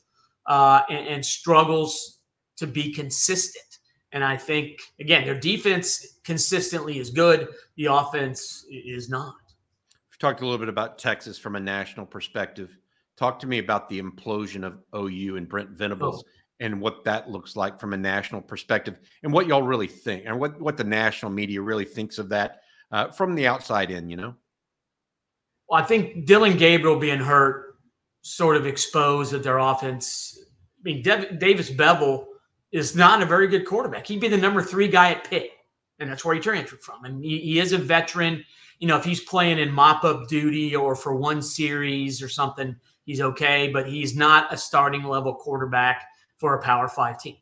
uh, 0.47 0.81
and, 0.89 1.07
and 1.07 1.25
struggles 1.25 2.19
to 2.57 2.65
be 2.65 2.91
consistent. 2.91 3.72
And 4.13 4.23
I 4.23 4.37
think 4.37 4.79
again, 4.99 5.25
their 5.25 5.39
defense 5.39 6.19
consistently 6.23 6.99
is 6.99 7.09
good. 7.09 7.49
The 7.75 7.85
offense 7.85 8.65
is 8.69 9.09
not. 9.09 9.35
We've 10.11 10.19
talked 10.19 10.41
a 10.41 10.45
little 10.45 10.59
bit 10.59 10.69
about 10.69 10.97
Texas 10.97 11.37
from 11.37 11.55
a 11.55 11.59
national 11.59 12.05
perspective. 12.05 12.77
Talk 13.17 13.39
to 13.39 13.47
me 13.47 13.57
about 13.57 13.89
the 13.89 14.01
implosion 14.01 14.63
of 14.63 14.79
OU 14.95 15.37
and 15.37 15.49
Brent 15.49 15.71
Venables. 15.71 16.23
Oh 16.25 16.29
and 16.59 16.79
what 16.79 17.03
that 17.03 17.29
looks 17.29 17.57
like 17.57 17.77
from 17.77 17.91
a 17.93 17.97
national 17.97 18.39
perspective 18.39 18.99
and 19.23 19.33
what 19.33 19.47
y'all 19.47 19.63
really 19.63 19.87
think 19.87 20.23
and 20.25 20.39
what, 20.39 20.61
what 20.61 20.77
the 20.77 20.83
national 20.83 21.29
media 21.31 21.61
really 21.61 21.83
thinks 21.83 22.17
of 22.19 22.29
that 22.29 22.61
uh, 22.91 23.09
from 23.09 23.35
the 23.35 23.45
outside 23.45 23.91
in, 23.91 24.09
you 24.09 24.15
know? 24.15 24.33
Well, 25.67 25.81
I 25.81 25.85
think 25.85 26.25
Dillon 26.25 26.55
Gabriel 26.55 26.97
being 26.97 27.19
hurt 27.19 27.75
sort 28.21 28.55
of 28.55 28.65
exposed 28.65 29.33
that 29.33 29.43
their 29.43 29.57
offense. 29.57 30.39
I 30.79 30.81
mean, 30.83 31.01
Davis 31.01 31.69
Beville 31.69 32.27
is 32.73 32.95
not 32.95 33.21
a 33.21 33.25
very 33.25 33.47
good 33.47 33.65
quarterback. 33.65 34.05
He'd 34.07 34.19
be 34.19 34.27
the 34.27 34.37
number 34.37 34.61
three 34.61 34.87
guy 34.87 35.11
at 35.11 35.29
Pitt, 35.29 35.51
and 35.99 36.09
that's 36.09 36.25
where 36.25 36.35
he 36.35 36.41
transferred 36.41 36.81
from. 36.81 37.05
And 37.05 37.23
he, 37.23 37.39
he 37.39 37.59
is 37.59 37.71
a 37.71 37.77
veteran. 37.77 38.43
You 38.79 38.87
know, 38.87 38.97
if 38.97 39.05
he's 39.05 39.21
playing 39.21 39.59
in 39.59 39.71
mop 39.71 40.03
up 40.03 40.27
duty 40.27 40.75
or 40.75 40.95
for 40.95 41.15
one 41.15 41.41
series 41.41 42.21
or 42.21 42.27
something, 42.27 42.75
he's 43.05 43.21
okay, 43.21 43.69
but 43.71 43.87
he's 43.87 44.15
not 44.15 44.51
a 44.51 44.57
starting 44.57 45.03
level 45.03 45.35
quarterback 45.35 46.03
for 46.37 46.55
a 46.55 46.61
Power 46.61 46.89
Five 46.89 47.19
team. 47.21 47.37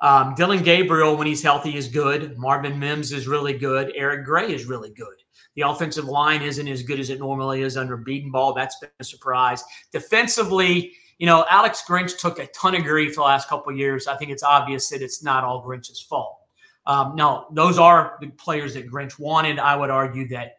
Um, 0.00 0.34
Dillon 0.34 0.62
Gabriel, 0.62 1.16
when 1.16 1.26
he's 1.26 1.42
healthy, 1.42 1.74
is 1.74 1.88
good. 1.88 2.36
Marvin 2.36 2.78
Mims 2.78 3.12
is 3.12 3.26
really 3.26 3.54
good. 3.54 3.92
Eric 3.96 4.26
Gray 4.26 4.52
is 4.52 4.66
really 4.66 4.90
good. 4.90 5.16
The 5.54 5.62
offensive 5.62 6.04
line 6.04 6.42
isn't 6.42 6.68
as 6.68 6.82
good 6.82 7.00
as 7.00 7.08
it 7.08 7.18
normally 7.18 7.62
is 7.62 7.78
under 7.78 7.96
Bedenbaugh. 7.96 8.54
That's 8.54 8.78
been 8.78 8.90
a 9.00 9.04
surprise. 9.04 9.64
Defensively, 9.90 10.92
you 11.18 11.26
know, 11.26 11.46
Alex 11.48 11.82
Grinch 11.88 12.18
took 12.18 12.38
a 12.38 12.46
ton 12.48 12.74
of 12.74 12.82
grief 12.82 13.14
the 13.14 13.22
last 13.22 13.48
couple 13.48 13.72
years. 13.72 14.06
I 14.06 14.16
think 14.16 14.30
it's 14.30 14.42
obvious 14.42 14.88
that 14.90 15.02
it's 15.02 15.22
not 15.22 15.44
all 15.44 15.64
Grinch's 15.64 16.00
fault. 16.00 16.38
Um, 16.86 17.16
those 17.52 17.78
are 17.78 18.16
the 18.20 18.28
players 18.28 18.74
that 18.74 18.88
Grinch 18.88 19.18
wanted. 19.18 19.58
I 19.58 19.74
would 19.74 19.90
argue 19.90 20.28
that 20.28 20.58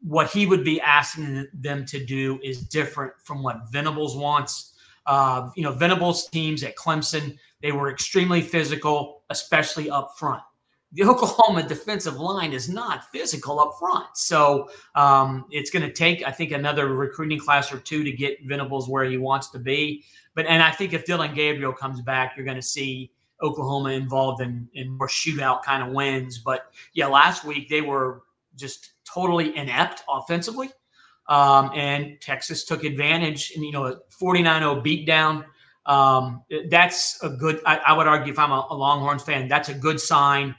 what 0.00 0.30
he 0.30 0.46
would 0.46 0.64
be 0.64 0.80
asking 0.80 1.46
them 1.52 1.84
to 1.86 2.04
do 2.04 2.38
is 2.42 2.62
different 2.62 3.12
from 3.24 3.42
what 3.42 3.70
Venables 3.70 4.16
wants. 4.16 4.74
Uh, 5.06 5.50
you 5.56 5.62
know, 5.62 5.72
Venables 5.72 6.28
teams 6.28 6.62
at 6.62 6.76
Clemson, 6.76 7.36
they 7.62 7.72
were 7.72 7.90
extremely 7.90 8.40
physical, 8.40 9.22
especially 9.30 9.90
up 9.90 10.12
front. 10.16 10.42
The 10.92 11.04
Oklahoma 11.04 11.68
defensive 11.68 12.16
line 12.16 12.52
is 12.52 12.68
not 12.68 13.10
physical 13.12 13.60
up 13.60 13.74
front. 13.78 14.06
So 14.16 14.70
um, 14.94 15.44
it's 15.50 15.70
going 15.70 15.84
to 15.84 15.92
take, 15.92 16.26
I 16.26 16.30
think, 16.30 16.52
another 16.52 16.94
recruiting 16.94 17.38
class 17.38 17.72
or 17.72 17.78
two 17.78 18.02
to 18.04 18.12
get 18.12 18.38
Venables 18.44 18.88
where 18.88 19.04
he 19.04 19.18
wants 19.18 19.50
to 19.50 19.58
be. 19.58 20.04
But, 20.34 20.46
and 20.46 20.62
I 20.62 20.70
think 20.70 20.94
if 20.94 21.04
Dillon 21.04 21.34
Gabriel 21.34 21.72
comes 21.72 22.00
back, 22.00 22.34
you're 22.36 22.46
going 22.46 22.56
to 22.56 22.62
see 22.62 23.10
Oklahoma 23.42 23.90
involved 23.90 24.40
in, 24.40 24.68
in 24.74 24.96
more 24.96 25.08
shootout 25.08 25.62
kind 25.62 25.82
of 25.82 25.94
wins. 25.94 26.38
But 26.38 26.72
yeah, 26.94 27.06
last 27.06 27.44
week 27.44 27.68
they 27.68 27.82
were 27.82 28.22
just 28.56 28.92
totally 29.04 29.56
inept 29.56 30.04
offensively. 30.08 30.70
Um, 31.28 31.70
and 31.74 32.20
Texas 32.20 32.64
took 32.64 32.84
advantage 32.84 33.52
and, 33.54 33.64
you 33.64 33.72
know, 33.72 33.84
a 33.84 33.98
49 34.10 34.62
0 34.62 34.82
beatdown. 34.82 35.44
Um, 35.86 36.42
that's 36.70 37.22
a 37.22 37.30
good, 37.30 37.60
I, 37.64 37.76
I, 37.78 37.92
would 37.94 38.06
argue, 38.06 38.32
if 38.32 38.38
I'm 38.38 38.50
a, 38.50 38.66
a 38.70 38.74
Longhorns 38.74 39.22
fan, 39.22 39.48
that's 39.48 39.68
a 39.68 39.74
good 39.74 40.00
sign. 40.00 40.54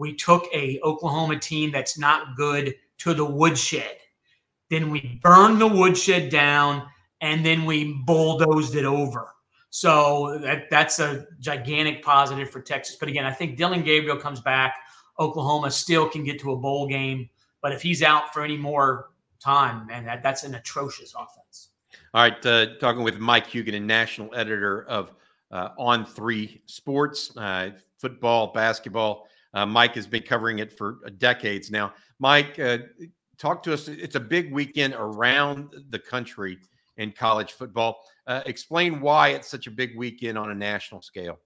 We 0.00 0.14
took 0.14 0.48
a 0.52 0.80
Oklahoma 0.82 1.38
team 1.38 1.70
that's 1.70 1.98
not 1.98 2.34
good 2.36 2.74
to 2.98 3.14
the 3.14 3.24
woodshed. 3.24 3.98
Then 4.70 4.90
we 4.90 5.20
burned 5.22 5.60
the 5.60 5.66
woodshed 5.68 6.30
down 6.30 6.88
and 7.20 7.44
then 7.44 7.66
we 7.66 7.92
bulldozed 8.06 8.74
it 8.74 8.86
over. 8.86 9.28
So 9.68 10.38
that, 10.42 10.70
that's 10.70 10.98
a 10.98 11.26
gigantic 11.38 12.02
positive 12.02 12.50
for 12.50 12.60
Texas. 12.60 12.96
But 12.98 13.08
again, 13.10 13.26
I 13.26 13.32
think 13.32 13.56
Dillon 13.56 13.82
Gabriel 13.82 14.16
comes 14.16 14.40
back. 14.40 14.74
Oklahoma 15.18 15.70
still 15.70 16.08
can 16.08 16.24
get 16.24 16.40
to 16.40 16.52
a 16.52 16.56
bowl 16.56 16.88
game. 16.88 17.28
But 17.60 17.72
if 17.72 17.82
he's 17.82 18.02
out 18.02 18.32
for 18.32 18.42
any 18.42 18.56
more 18.56 19.10
time, 19.38 19.86
man, 19.86 20.06
that, 20.06 20.22
that's 20.22 20.44
an 20.44 20.54
atrocious 20.54 21.14
offense. 21.14 21.68
All 22.14 22.22
right. 22.22 22.46
Uh, 22.46 22.78
talking 22.78 23.02
with 23.02 23.18
Mike 23.18 23.46
Huguenin, 23.46 23.82
national 23.82 24.34
editor 24.34 24.84
of 24.84 25.12
uh, 25.50 25.68
On 25.78 26.06
Three 26.06 26.62
Sports, 26.66 27.36
uh, 27.36 27.70
football, 27.98 28.52
basketball. 28.52 29.28
Uh, 29.52 29.66
Mike 29.66 29.94
has 29.94 30.06
been 30.06 30.22
covering 30.22 30.60
it 30.60 30.72
for 30.72 31.00
decades 31.18 31.70
now. 31.70 31.92
Mike, 32.18 32.58
uh, 32.58 32.78
talk 33.38 33.62
to 33.64 33.72
us. 33.72 33.88
It's 33.88 34.14
a 34.14 34.20
big 34.20 34.52
weekend 34.52 34.94
around 34.96 35.74
the 35.90 35.98
country 35.98 36.58
in 36.98 37.12
college 37.12 37.52
football. 37.52 38.00
Uh, 38.26 38.42
explain 38.46 39.00
why 39.00 39.30
it's 39.30 39.48
such 39.48 39.66
a 39.66 39.70
big 39.70 39.96
weekend 39.96 40.38
on 40.38 40.50
a 40.50 40.54
national 40.54 41.02
scale. 41.02 41.40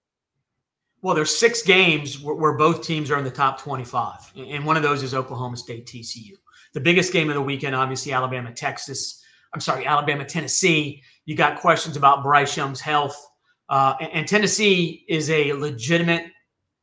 Well, 1.00 1.14
there's 1.14 1.34
six 1.34 1.62
games 1.62 2.20
where, 2.20 2.34
where, 2.34 2.54
both 2.54 2.82
teams 2.82 3.10
are 3.10 3.18
in 3.18 3.24
the 3.24 3.30
top 3.30 3.60
25, 3.60 4.32
and 4.36 4.64
one 4.64 4.76
of 4.76 4.82
those 4.82 5.02
is 5.02 5.14
Oklahoma 5.14 5.56
State 5.56 5.86
TCU. 5.86 6.32
The 6.72 6.80
biggest 6.80 7.12
game 7.12 7.28
of 7.28 7.34
the 7.34 7.42
weekend, 7.42 7.74
obviously, 7.74 8.12
Alabama 8.12 8.52
Texas. 8.52 9.22
I'm 9.52 9.60
sorry, 9.60 9.86
Alabama 9.86 10.24
Tennessee. 10.24 11.02
You 11.26 11.36
got 11.36 11.60
questions 11.60 11.96
about 11.96 12.22
Bryce 12.22 12.56
Young's 12.56 12.80
health, 12.80 13.16
uh, 13.68 13.94
and, 14.00 14.12
and 14.12 14.28
Tennessee 14.28 15.04
is 15.08 15.30
a 15.30 15.52
legitimate 15.52 16.26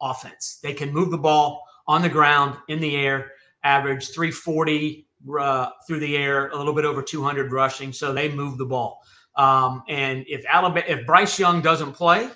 offense. 0.01 0.60
They 0.62 0.74
can 0.74 0.91
move 0.91 1.12
the 1.12 1.17
ball 1.17 1.63
on 1.88 2.01
the 2.01 2.10
ground, 2.10 2.58
in 2.67 2.79
the 2.79 2.96
air, 2.96 3.31
average 3.63 4.10
340 4.10 5.08
uh, 5.39 5.70
through 5.88 6.00
the 6.00 6.17
air, 6.17 6.50
a 6.50 6.58
little 6.58 6.74
bit 6.74 6.86
over 6.86 7.01
200 7.01 7.51
rushing. 7.51 7.93
So 7.93 8.13
they 8.13 8.29
move 8.29 8.58
the 8.58 8.65
ball. 8.65 9.01
Um, 9.36 9.84
and 9.88 10.25
if 10.27 10.43
Alabama, 10.50 10.86
if 10.88 11.05
Bryce 11.05 11.39
Young 11.39 11.62
doesn't 11.62 11.93
play, 11.93 12.29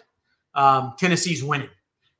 um, 0.53 0.93
Tennessee's 0.97 1.43
winning. 1.43 1.69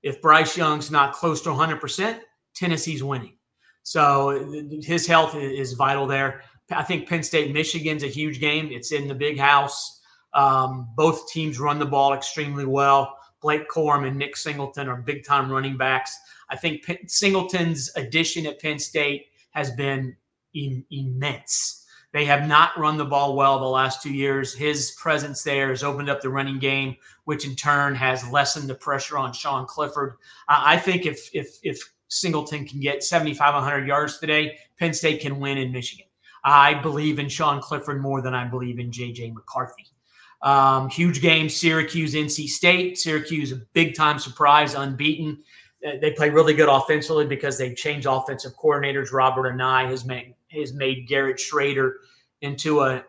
If 0.03 0.21
Bryce 0.21 0.57
Young's 0.57 0.91
not 0.91 1.13
close 1.13 1.41
to 1.41 1.49
100%, 1.49 2.19
Tennessee's 2.55 3.03
winning. 3.03 3.37
So 3.83 4.67
his 4.81 5.05
health 5.05 5.35
is 5.35 5.73
vital 5.73 6.07
there. 6.07 6.41
I 6.71 6.83
think 6.83 7.07
Penn 7.07 7.23
State 7.23 7.53
Michigan's 7.53 8.03
a 8.03 8.07
huge 8.07 8.39
game. 8.39 8.69
It's 8.71 8.91
in 8.91 9.07
the 9.07 9.13
big 9.13 9.39
house. 9.39 10.01
Um, 10.33 10.89
both 10.95 11.29
teams 11.29 11.59
run 11.59 11.79
the 11.79 11.85
ball 11.85 12.13
extremely 12.13 12.65
well. 12.65 13.15
Blake 13.45 13.69
Corum 13.69 14.07
and 14.07 14.17
Nick 14.17 14.35
Singleton 14.35 14.87
are 14.87 14.95
big 14.95 15.23
time 15.23 15.51
running 15.51 15.77
backs. 15.77 16.17
I 16.49 16.55
think 16.55 16.83
Singleton's 17.05 17.91
addition 17.95 18.47
at 18.47 18.59
Penn 18.59 18.79
State 18.79 19.27
has 19.51 19.69
been 19.69 20.17
immense. 20.55 21.85
They 22.11 22.25
have 22.25 22.47
not 22.47 22.75
run 22.75 22.97
the 22.97 23.05
ball 23.05 23.35
well 23.35 23.59
the 23.59 23.65
last 23.65 24.01
two 24.01 24.11
years. 24.11 24.55
His 24.55 24.93
presence 24.93 25.43
there 25.43 25.69
has 25.69 25.83
opened 25.83 26.09
up 26.09 26.21
the 26.21 26.29
running 26.29 26.57
game, 26.57 26.95
which 27.25 27.45
in 27.45 27.55
turn 27.55 27.93
has 27.93 28.27
lessened 28.31 28.67
the 28.67 28.73
pressure 28.73 29.19
on 29.19 29.31
Sean 29.31 29.67
Clifford. 29.67 30.13
Uh, 30.49 30.63
I 30.65 30.77
think 30.77 31.05
if 31.05 31.29
if 31.31 31.59
if 31.61 31.79
Singleton 32.07 32.65
can 32.65 32.79
get 32.79 33.03
75, 33.03 33.53
100 33.53 33.87
yards 33.87 34.17
today, 34.17 34.57
Penn 34.79 34.91
State 34.91 35.21
can 35.21 35.39
win 35.39 35.59
in 35.59 35.71
Michigan. 35.71 36.07
I 36.43 36.73
believe 36.73 37.19
in 37.19 37.29
Sean 37.29 37.61
Clifford 37.61 38.01
more 38.01 38.23
than 38.23 38.33
I 38.33 38.45
believe 38.47 38.79
in 38.79 38.89
JJ 38.89 39.35
McCarthy. 39.35 39.85
Um, 40.41 40.89
huge 40.89 41.21
game, 41.21 41.49
Syracuse, 41.49 42.13
NC 42.13 42.47
State. 42.47 42.97
Syracuse, 42.97 43.51
a 43.51 43.61
big 43.73 43.95
time 43.95 44.19
surprise, 44.19 44.75
unbeaten. 44.75 45.41
Uh, 45.85 45.93
they 46.01 46.11
play 46.11 46.29
really 46.29 46.53
good 46.53 46.69
offensively 46.69 47.25
because 47.25 47.57
they've 47.57 47.75
changed 47.75 48.07
offensive 48.09 48.53
coordinators. 48.55 49.11
Robert 49.11 49.51
Anae 49.51 49.89
has 49.89 50.05
made 50.05 50.35
has 50.51 50.73
made 50.73 51.07
Garrett 51.07 51.37
Shrader 51.37 51.93
into 52.41 52.81
a 52.81 53.03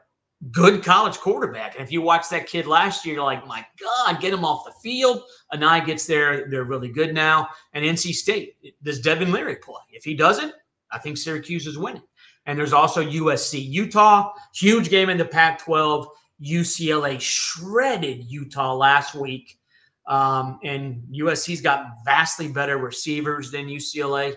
good 0.50 0.84
college 0.84 1.18
quarterback. 1.18 1.74
And 1.74 1.84
if 1.84 1.90
you 1.90 2.02
watch 2.02 2.28
that 2.30 2.46
kid 2.46 2.66
last 2.66 3.04
year, 3.04 3.16
you're 3.16 3.24
like, 3.24 3.46
my 3.46 3.64
God, 3.80 4.20
get 4.20 4.32
him 4.32 4.44
off 4.44 4.64
the 4.64 4.72
field. 4.82 5.22
Anae 5.52 5.84
gets 5.84 6.06
there. 6.06 6.48
They're 6.48 6.64
really 6.64 6.88
good 6.88 7.14
now. 7.14 7.48
And 7.72 7.84
NC 7.84 8.14
State, 8.14 8.56
does 8.82 9.00
Devin 9.00 9.32
Leary 9.32 9.56
play? 9.56 9.80
If 9.90 10.04
he 10.04 10.14
doesn't, 10.14 10.52
I 10.90 10.98
think 10.98 11.16
Syracuse 11.16 11.66
is 11.66 11.78
winning. 11.78 12.02
And 12.46 12.58
there's 12.58 12.72
also 12.72 13.02
USC, 13.02 13.66
Utah, 13.66 14.32
huge 14.54 14.88
game 14.88 15.08
in 15.08 15.18
the 15.18 15.24
Pac 15.24 15.58
12. 15.58 16.06
UCLA 16.42 17.20
shredded 17.20 18.24
Utah 18.24 18.74
last 18.74 19.14
week. 19.14 19.58
Um, 20.06 20.60
and 20.62 21.02
USC's 21.12 21.60
got 21.60 21.86
vastly 22.04 22.48
better 22.48 22.78
receivers 22.78 23.50
than 23.50 23.66
UCLA 23.66 24.36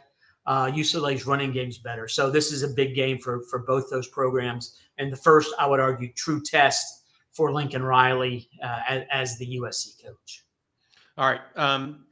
uh, 0.49 0.65
UCLA's 0.65 1.27
running 1.27 1.51
game's 1.51 1.77
better. 1.77 2.07
So 2.07 2.31
this 2.31 2.51
is 2.51 2.63
a 2.63 2.69
big 2.69 2.95
game 2.95 3.19
for 3.19 3.43
for 3.51 3.59
both 3.59 3.89
those 3.89 4.07
programs, 4.07 4.79
and 4.97 5.13
the 5.13 5.17
first, 5.17 5.53
I 5.59 5.67
would 5.67 5.79
argue, 5.79 6.11
true 6.13 6.41
test 6.41 7.05
for 7.31 7.53
Lincoln 7.53 7.83
Riley 7.83 8.49
uh, 8.63 8.81
as, 8.89 9.03
as, 9.11 9.37
the 9.37 9.59
USC 9.59 10.03
coach. 10.03 10.45
All 11.17 11.29
right, 11.29 11.41
um, 11.55 12.05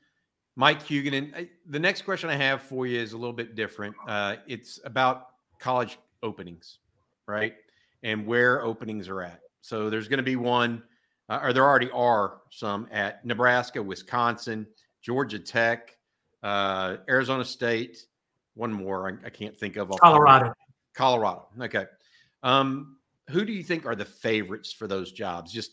Mike 0.56 0.84
Huguenin. 0.84 1.32
And 1.36 1.50
the 1.68 1.80
next 1.80 2.04
question 2.04 2.30
I 2.30 2.36
have 2.36 2.62
for 2.62 2.86
you 2.86 3.00
is 3.00 3.14
a 3.14 3.18
little 3.18 3.34
bit 3.34 3.56
different. 3.56 3.96
Uh, 4.08 4.36
it's 4.48 4.80
about 4.86 5.30
college 5.60 5.98
openings, 6.22 6.78
right, 7.26 7.56
and 8.04 8.28
where 8.28 8.62
openings 8.62 9.10
are 9.10 9.24
at. 9.24 9.42
So 9.68 9.90
there's 9.90 10.08
going 10.08 10.18
to 10.18 10.24
be 10.24 10.38
one, 10.38 10.82
uh, 11.28 11.40
or 11.44 11.52
there 11.52 11.66
already 11.66 11.92
are 11.92 12.38
some 12.52 12.88
at 12.90 13.26
Nebraska, 13.26 13.84
Wisconsin, 13.84 14.66
Georgia 15.02 15.40
Tech, 15.40 15.98
uh, 16.42 16.96
Arizona 17.10 17.44
State 17.44 18.06
one 18.54 18.72
more 18.72 19.10
I, 19.10 19.28
I 19.28 19.30
can't 19.30 19.56
think 19.58 19.76
of. 19.76 19.90
Colorado. 20.02 20.54
Colorado. 20.96 21.48
Okay. 21.62 21.86
Um, 22.44 22.98
who 23.30 23.44
do 23.44 23.52
you 23.52 23.62
think 23.62 23.86
are 23.86 23.96
the 23.96 24.06
favorites 24.06 24.72
for 24.72 24.88
those 24.88 25.12
jobs? 25.12 25.52
Just 25.52 25.72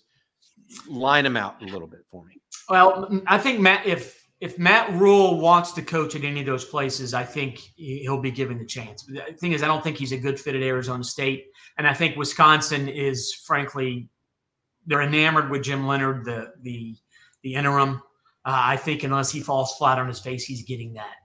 line 0.88 1.22
them 1.22 1.36
out 1.36 1.62
a 1.62 1.66
little 1.66 1.86
bit 1.86 2.00
for 2.10 2.24
me. 2.24 2.40
Well, 2.68 3.22
I 3.28 3.38
think 3.38 3.60
Matt, 3.60 3.86
if 3.86 4.23
if 4.44 4.58
Matt 4.58 4.92
Rhule 4.92 5.40
wants 5.40 5.72
to 5.72 5.80
coach 5.80 6.14
at 6.14 6.22
any 6.22 6.40
of 6.40 6.46
those 6.46 6.66
places, 6.66 7.14
I 7.14 7.24
think 7.24 7.60
he'll 7.76 8.20
be 8.20 8.30
given 8.30 8.58
the 8.58 8.66
chance. 8.66 9.02
The 9.04 9.22
thing 9.40 9.52
is, 9.52 9.62
I 9.62 9.66
don't 9.66 9.82
think 9.82 9.96
he's 9.96 10.12
a 10.12 10.18
good 10.18 10.38
fit 10.38 10.54
at 10.54 10.60
Arizona 10.60 11.02
State, 11.02 11.46
and 11.78 11.86
I 11.86 11.94
think 11.94 12.18
Wisconsin 12.18 12.86
is, 12.86 13.32
frankly, 13.46 14.06
they're 14.84 15.00
enamored 15.00 15.48
with 15.48 15.62
Jim 15.62 15.86
Leonhard, 15.86 16.26
the 16.26 16.52
the 16.60 16.94
the 17.42 17.54
interim. 17.54 18.02
Uh, 18.44 18.60
I 18.72 18.76
think 18.76 19.02
unless 19.02 19.30
he 19.30 19.40
falls 19.40 19.78
flat 19.78 19.98
on 19.98 20.08
his 20.08 20.20
face, 20.20 20.44
he's 20.44 20.62
getting 20.62 20.92
that. 20.92 21.16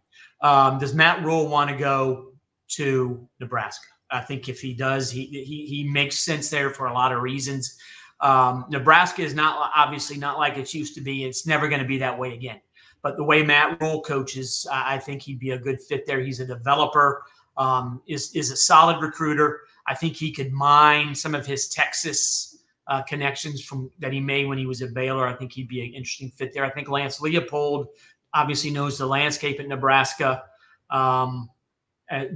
Um, 0.41 0.79
does 0.79 0.93
Matt 0.93 1.21
Rhule 1.21 1.49
want 1.49 1.69
to 1.69 1.75
go 1.75 2.31
to 2.77 3.27
Nebraska? 3.41 3.87
I 4.09 4.21
think 4.21 4.47
if 4.47 4.61
he 4.61 4.73
does, 4.73 5.11
he 5.11 5.25
he, 5.25 5.65
he 5.65 5.83
makes 5.83 6.19
sense 6.19 6.49
there 6.49 6.69
for 6.69 6.87
a 6.87 6.93
lot 6.93 7.11
of 7.11 7.21
reasons. 7.21 7.77
Um, 8.21 8.65
Nebraska 8.69 9.23
is 9.23 9.33
not 9.33 9.71
obviously 9.75 10.15
not 10.15 10.37
like 10.37 10.57
it 10.57 10.73
used 10.73 10.95
to 10.95 11.01
be. 11.01 11.25
It's 11.25 11.45
never 11.45 11.67
going 11.67 11.81
to 11.81 11.87
be 11.87 11.97
that 11.97 12.17
way 12.17 12.33
again. 12.33 12.61
But 13.01 13.15
the 13.17 13.23
way 13.23 13.43
Matt 13.43 13.81
Rhule 13.81 14.01
coaches, 14.01 14.67
I 14.71 14.97
think 14.97 15.21
he'd 15.21 15.39
be 15.39 15.51
a 15.51 15.57
good 15.57 15.81
fit 15.81 16.05
there. 16.05 16.19
He's 16.19 16.39
a 16.39 16.45
developer, 16.45 17.23
um, 17.57 18.01
is 18.07 18.35
is 18.35 18.51
a 18.51 18.57
solid 18.57 19.01
recruiter. 19.01 19.61
I 19.87 19.95
think 19.95 20.15
he 20.15 20.31
could 20.31 20.51
mine 20.51 21.15
some 21.15 21.33
of 21.33 21.45
his 21.45 21.69
Texas 21.69 22.63
uh, 22.87 23.01
connections 23.03 23.63
from 23.63 23.89
that 23.99 24.11
he 24.11 24.19
made 24.19 24.47
when 24.47 24.57
he 24.57 24.65
was 24.65 24.81
at 24.81 24.93
Baylor. 24.93 25.27
I 25.27 25.33
think 25.33 25.53
he'd 25.53 25.67
be 25.67 25.81
an 25.81 25.93
interesting 25.93 26.31
fit 26.31 26.53
there. 26.53 26.65
I 26.65 26.69
think 26.71 26.89
Lance 26.89 27.19
Leipold 27.19 27.87
obviously 28.33 28.69
knows 28.69 28.97
the 28.97 29.05
landscape 29.05 29.59
at 29.59 29.67
Nebraska, 29.67 30.43
um, 30.89 31.49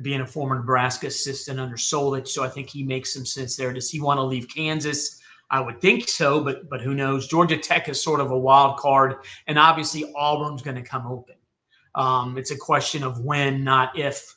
being 0.02 0.22
a 0.22 0.28
former 0.28 0.56
Nebraska 0.56 1.08
assistant 1.08 1.60
under 1.60 1.76
Solich. 1.76 2.28
So 2.28 2.44
I 2.44 2.50
think 2.50 2.70
he 2.70 2.84
makes 2.84 3.14
some 3.14 3.26
sense 3.26 3.56
there. 3.56 3.74
Does 3.74 3.90
he 3.90 4.00
want 4.00 4.20
to 4.20 4.24
leave 4.24 4.48
Kansas? 4.48 5.20
I 5.54 5.60
would 5.60 5.80
think 5.80 6.10
so, 6.10 6.44
but 6.44 6.68
but 6.68 6.82
who 6.82 6.96
knows? 6.96 7.28
Georgia 7.28 7.58
Tech 7.58 7.88
is 7.88 8.02
sort 8.02 8.20
of 8.20 8.32
a 8.32 8.38
wild 8.38 8.78
card, 8.78 9.18
and 9.46 9.60
obviously 9.60 10.12
Auburn's 10.16 10.64
going 10.64 10.76
to 10.76 10.82
come 10.82 11.06
open. 11.06 11.36
Um, 11.94 12.40
it's 12.40 12.50
a 12.50 12.58
question 12.58 13.04
of 13.04 13.22
when, 13.22 13.64
not 13.64 13.98
if. 13.98 14.36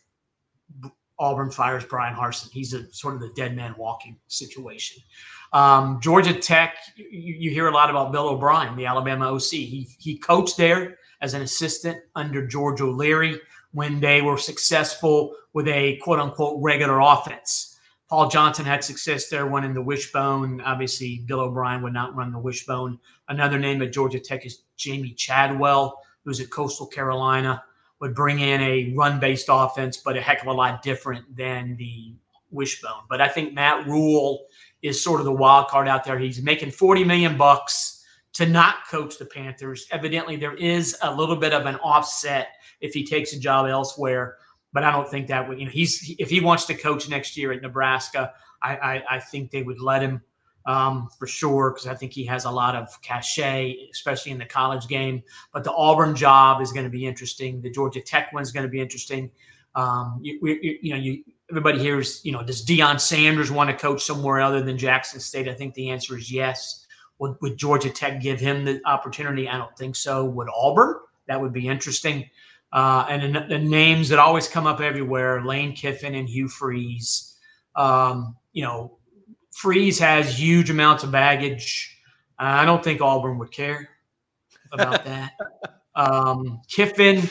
Auburn 1.18 1.50
fires 1.50 1.82
Bryan 1.82 2.14
Harsin. 2.14 2.50
He's 2.52 2.74
a 2.74 2.92
sort 2.92 3.14
of 3.14 3.22
the 3.22 3.30
dead 3.34 3.56
man 3.56 3.74
walking 3.78 4.18
situation. 4.26 5.02
Um, 5.54 5.98
Georgia 6.02 6.34
Tech, 6.34 6.76
you, 6.94 7.06
you, 7.38 7.50
hear 7.50 7.68
a 7.68 7.70
lot 7.70 7.88
about 7.88 8.12
Bill 8.12 8.28
O'Brien, 8.28 8.76
the 8.76 8.84
Alabama 8.84 9.32
OC. 9.32 9.50
He 9.52 9.88
he 9.98 10.18
coached 10.18 10.58
there 10.58 10.98
as 11.22 11.32
an 11.32 11.40
assistant 11.40 11.96
under 12.16 12.46
George 12.46 12.82
O'Leary 12.82 13.40
when 13.72 13.98
they 13.98 14.20
were 14.20 14.36
successful 14.36 15.34
with 15.54 15.66
a 15.68 15.96
quote 16.02 16.18
unquote 16.18 16.62
regular 16.62 17.00
offense. 17.00 17.75
Paul 18.08 18.28
Johnson 18.28 18.64
had 18.64 18.84
success 18.84 19.28
there, 19.28 19.46
winning 19.46 19.74
the 19.74 19.82
wishbone. 19.82 20.60
Obviously, 20.60 21.24
Bill 21.26 21.40
O'Brien 21.40 21.82
would 21.82 21.92
not 21.92 22.14
run 22.14 22.32
the 22.32 22.38
wishbone. 22.38 22.98
Another 23.28 23.58
name 23.58 23.82
at 23.82 23.92
Georgia 23.92 24.20
Tech 24.20 24.46
is 24.46 24.62
Jamie 24.76 25.12
Chadwell, 25.12 26.00
who's 26.24 26.40
at 26.40 26.50
Coastal 26.50 26.86
Carolina, 26.86 27.64
would 28.00 28.14
bring 28.14 28.38
in 28.38 28.60
a 28.60 28.94
run 28.94 29.18
based 29.18 29.46
offense, 29.50 29.96
but 29.96 30.16
a 30.16 30.20
heck 30.20 30.40
of 30.40 30.46
a 30.46 30.52
lot 30.52 30.82
different 30.82 31.36
than 31.36 31.76
the 31.76 32.14
wishbone. 32.52 33.02
But 33.08 33.20
I 33.20 33.28
think 33.28 33.54
Matt 33.54 33.86
Rhule 33.86 34.46
is 34.82 35.02
sort 35.02 35.20
of 35.20 35.26
the 35.26 35.32
wild 35.32 35.66
card 35.68 35.88
out 35.88 36.04
there. 36.04 36.18
He's 36.18 36.40
making 36.42 36.70
40 36.70 37.02
million 37.02 37.36
bucks 37.36 38.04
to 38.34 38.46
not 38.46 38.86
coach 38.88 39.18
the 39.18 39.24
Panthers. 39.24 39.86
Evidently, 39.90 40.36
there 40.36 40.54
is 40.54 40.96
a 41.02 41.12
little 41.12 41.36
bit 41.36 41.52
of 41.52 41.66
an 41.66 41.76
offset 41.76 42.48
if 42.80 42.92
he 42.92 43.04
takes 43.04 43.32
a 43.32 43.40
job 43.40 43.66
elsewhere. 43.66 44.36
But 44.76 44.84
I 44.84 44.92
don't 44.92 45.08
think 45.08 45.28
that 45.28 45.48
would, 45.48 45.58
you 45.58 45.64
know, 45.64 45.70
he's 45.70 46.14
if 46.18 46.28
he 46.28 46.40
wants 46.40 46.66
to 46.66 46.74
coach 46.74 47.08
next 47.08 47.34
year 47.34 47.50
at 47.50 47.62
Nebraska, 47.62 48.34
I 48.62 48.76
I, 48.76 49.02
I 49.12 49.20
think 49.20 49.50
they 49.50 49.62
would 49.62 49.80
let 49.80 50.02
him 50.02 50.20
um, 50.66 51.08
for 51.18 51.26
sure 51.26 51.70
because 51.70 51.86
I 51.86 51.94
think 51.94 52.12
he 52.12 52.26
has 52.26 52.44
a 52.44 52.50
lot 52.50 52.76
of 52.76 52.88
cachet, 53.00 53.88
especially 53.90 54.32
in 54.32 54.38
the 54.38 54.44
college 54.44 54.86
game. 54.86 55.22
But 55.54 55.64
the 55.64 55.72
Auburn 55.72 56.14
job 56.14 56.60
is 56.60 56.72
going 56.72 56.84
to 56.84 56.90
be 56.90 57.06
interesting. 57.06 57.62
The 57.62 57.70
Georgia 57.70 58.02
Tech 58.02 58.34
one 58.34 58.42
is 58.42 58.52
going 58.52 58.66
to 58.66 58.70
be 58.70 58.78
interesting. 58.78 59.30
Um, 59.74 60.20
you, 60.20 60.38
you, 60.42 60.78
you 60.82 60.90
know, 60.90 61.00
you 61.00 61.24
everybody 61.48 61.78
hears, 61.78 62.20
you 62.22 62.32
know, 62.32 62.42
does 62.42 62.62
Deion 62.62 63.00
Sanders 63.00 63.50
want 63.50 63.70
to 63.70 63.76
coach 63.76 64.04
somewhere 64.04 64.42
other 64.42 64.60
than 64.60 64.76
Jackson 64.76 65.20
State? 65.20 65.48
I 65.48 65.54
think 65.54 65.72
the 65.72 65.88
answer 65.88 66.18
is 66.18 66.30
yes. 66.30 66.84
Would, 67.18 67.36
would 67.40 67.56
Georgia 67.56 67.88
Tech 67.88 68.20
give 68.20 68.40
him 68.40 68.66
the 68.66 68.82
opportunity? 68.84 69.48
I 69.48 69.56
don't 69.56 69.74
think 69.78 69.96
so. 69.96 70.26
Would 70.26 70.48
Auburn? 70.54 70.96
That 71.28 71.40
would 71.40 71.54
be 71.54 71.66
interesting. 71.66 72.28
Uh, 72.76 73.06
and 73.08 73.34
the, 73.50 73.58
names 73.58 74.06
that 74.10 74.18
always 74.18 74.46
come 74.46 74.66
up 74.66 74.82
everywhere: 74.82 75.42
Lane 75.42 75.72
Kiffin 75.74 76.14
and 76.14 76.28
Hugh 76.28 76.46
Freeze. 76.46 77.38
Um, 77.74 78.36
you 78.52 78.62
know, 78.62 78.98
Freeze 79.50 79.98
has 79.98 80.38
huge 80.38 80.68
amounts 80.68 81.02
of 81.02 81.10
baggage. 81.10 81.98
I 82.38 82.66
don't 82.66 82.84
think 82.84 83.00
Auburn 83.00 83.38
would 83.38 83.50
care 83.50 83.88
about 84.72 85.04
that. 85.06 85.32
Um, 85.94 86.60
Kiffin, 86.68 87.22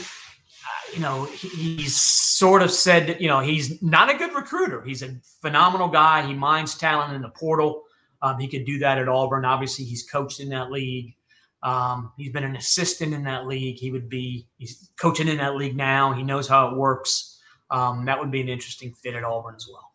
you 0.95 0.99
know, 0.99 1.25
he's 1.25 1.95
sort 1.95 2.63
of 2.63 2.71
said 2.71 3.05
that, 3.05 3.21
you 3.21 3.27
know, 3.27 3.39
he's 3.39 3.79
not 3.83 4.09
a 4.09 4.17
good 4.17 4.33
recruiter. 4.33 4.81
He's 4.81 5.03
a 5.03 5.15
phenomenal 5.41 5.89
guy. 5.89 6.25
He 6.25 6.33
minds 6.33 6.75
talent 6.75 7.13
in 7.13 7.21
the 7.21 7.29
portal. 7.29 7.83
Um, 8.23 8.39
he 8.39 8.47
could 8.47 8.65
do 8.65 8.79
that 8.79 8.97
at 8.97 9.07
Auburn. 9.07 9.45
Obviously, 9.45 9.85
he's 9.85 10.01
coached 10.09 10.39
in 10.39 10.49
that 10.49 10.71
league. 10.71 11.14
Um, 11.65 12.11
he's 12.15 12.31
been 12.31 12.43
an 12.43 12.55
assistant 12.55 13.11
in 13.11 13.23
that 13.23 13.47
league. 13.47 13.77
He 13.77 13.89
would 13.89 14.07
be 14.07 14.47
he's 14.57 14.91
coaching 14.99 15.27
in 15.27 15.37
that 15.37 15.55
league 15.55 15.75
now. 15.75 16.13
He 16.13 16.21
knows 16.21 16.47
how 16.47 16.69
it 16.69 16.77
works. 16.77 17.39
Um, 17.71 18.05
that 18.05 18.19
would 18.19 18.29
be 18.29 18.39
an 18.39 18.49
interesting 18.49 18.93
fit 18.93 19.15
at 19.15 19.23
Auburn 19.23 19.55
as 19.55 19.67
well. 19.67 19.91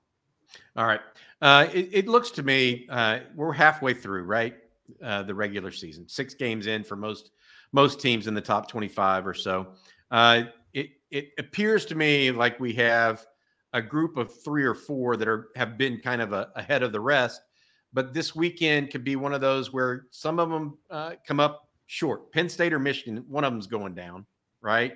All 0.76 0.86
right. 0.86 1.00
Uh, 1.40 1.68
it, 1.72 1.88
it, 1.92 2.08
looks 2.08 2.32
to 2.32 2.42
me 2.42 2.88
uh, 2.90 3.20
we're 3.36 3.52
halfway 3.52 3.94
through, 3.94 4.24
right? 4.24 4.56
Uh, 5.02 5.22
the 5.22 5.32
regular 5.32 5.70
season, 5.70 6.08
six 6.08 6.34
games 6.34 6.66
in 6.66 6.82
for 6.82 6.96
most 6.96 7.30
most 7.70 8.00
teams 8.00 8.26
in 8.26 8.34
the 8.34 8.40
top 8.40 8.68
twenty-five 8.68 9.24
or 9.24 9.32
so. 9.32 9.68
Uh, 10.10 10.42
it 10.74 10.90
it 11.12 11.30
appears 11.38 11.86
to 11.86 11.94
me 11.94 12.32
like 12.32 12.58
we 12.58 12.72
have 12.72 13.24
a 13.72 13.80
group 13.80 14.16
of 14.16 14.42
three 14.42 14.64
or 14.64 14.74
four 14.74 15.16
that 15.16 15.28
are 15.28 15.50
have 15.54 15.78
been 15.78 16.00
kind 16.00 16.20
of 16.20 16.32
a, 16.32 16.50
ahead 16.56 16.82
of 16.82 16.90
the 16.90 16.98
rest 16.98 17.40
but 17.92 18.14
this 18.14 18.34
weekend 18.34 18.90
could 18.90 19.04
be 19.04 19.16
one 19.16 19.34
of 19.34 19.40
those 19.40 19.72
where 19.72 20.06
some 20.10 20.38
of 20.38 20.50
them 20.50 20.78
uh, 20.90 21.12
come 21.26 21.40
up 21.40 21.68
short. 21.86 22.30
Penn 22.32 22.48
State 22.48 22.72
or 22.72 22.78
Michigan, 22.78 23.24
one 23.28 23.44
of 23.44 23.52
them's 23.52 23.66
going 23.66 23.94
down, 23.94 24.24
right? 24.60 24.92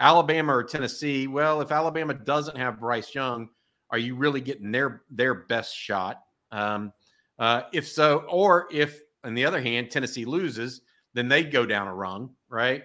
Alabama 0.00 0.56
or 0.56 0.64
Tennessee. 0.64 1.28
Well, 1.28 1.60
if 1.60 1.70
Alabama 1.70 2.14
doesn't 2.14 2.56
have 2.56 2.80
Bryce 2.80 3.14
Young, 3.14 3.48
are 3.90 3.98
you 3.98 4.16
really 4.16 4.40
getting 4.40 4.72
their 4.72 5.02
their 5.10 5.34
best 5.34 5.76
shot? 5.76 6.22
Um, 6.50 6.92
uh, 7.38 7.62
if 7.72 7.88
so, 7.88 8.24
or 8.28 8.66
if 8.72 9.00
on 9.22 9.34
the 9.34 9.44
other 9.44 9.60
hand 9.60 9.90
Tennessee 9.90 10.24
loses, 10.24 10.80
then 11.14 11.28
they 11.28 11.44
go 11.44 11.64
down 11.64 11.86
a 11.86 11.94
rung, 11.94 12.30
right? 12.48 12.82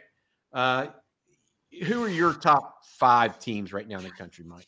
Uh, 0.54 0.88
who 1.86 2.04
are 2.04 2.10
your 2.10 2.34
top 2.34 2.84
five 2.84 3.39
teams 3.39 3.74
right 3.74 3.88
now 3.88 3.98
in 3.98 4.04
the 4.04 4.12
country, 4.12 4.46
Mike? 4.46 4.67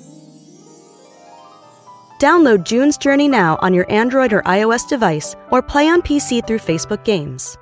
Download 2.21 2.63
June's 2.63 2.99
Journey 2.99 3.27
now 3.27 3.57
on 3.63 3.73
your 3.73 3.91
Android 3.91 4.31
or 4.31 4.43
iOS 4.43 4.87
device 4.87 5.35
or 5.49 5.59
play 5.59 5.89
on 5.89 6.03
PC 6.03 6.45
through 6.45 6.59
Facebook 6.59 7.03
Games. 7.03 7.57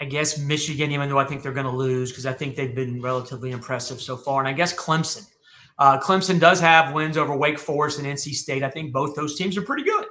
I 0.00 0.04
guess 0.04 0.36
Michigan, 0.36 0.90
even 0.90 1.08
though 1.08 1.20
I 1.20 1.24
think 1.24 1.44
they're 1.44 1.52
going 1.52 1.66
to 1.66 1.70
lose, 1.70 2.10
because 2.10 2.26
I 2.26 2.32
think 2.32 2.56
they've 2.56 2.74
been 2.74 3.00
relatively 3.00 3.52
impressive 3.52 4.00
so 4.00 4.16
far. 4.16 4.40
And 4.40 4.48
I 4.48 4.52
guess 4.52 4.74
Clemson. 4.74 5.24
Uh, 5.78 6.00
Clemson 6.00 6.40
does 6.40 6.58
have 6.58 6.92
wins 6.92 7.16
over 7.16 7.36
Wake 7.36 7.60
Forest 7.60 8.00
and 8.00 8.08
NC 8.08 8.34
State. 8.34 8.64
I 8.64 8.68
think 8.68 8.92
both 8.92 9.14
those 9.14 9.38
teams 9.38 9.56
are 9.56 9.62
pretty 9.62 9.84
good. 9.84 10.06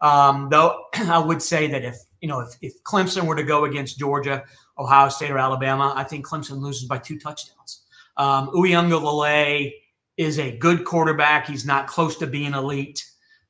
Um, 0.00 0.48
though 0.50 0.86
I 0.94 1.20
would 1.20 1.40
say 1.40 1.68
that 1.68 1.84
if 1.84 1.94
you 2.20 2.26
know 2.26 2.40
if, 2.40 2.48
if 2.62 2.82
Clemson 2.82 3.26
were 3.26 3.36
to 3.36 3.44
go 3.44 3.64
against 3.64 3.96
Georgia, 3.96 4.42
Ohio 4.76 5.08
State, 5.08 5.30
or 5.30 5.38
Alabama, 5.38 5.92
I 5.94 6.02
think 6.02 6.26
Clemson 6.26 6.58
loses 6.58 6.88
by 6.88 6.98
two 6.98 7.16
touchdowns. 7.16 7.84
Um, 8.16 8.48
Uiagalelei 8.48 9.72
is 10.18 10.38
a 10.38 10.58
good 10.58 10.84
quarterback. 10.84 11.46
He's 11.46 11.64
not 11.64 11.86
close 11.86 12.16
to 12.16 12.26
being 12.26 12.52
elite. 12.52 13.02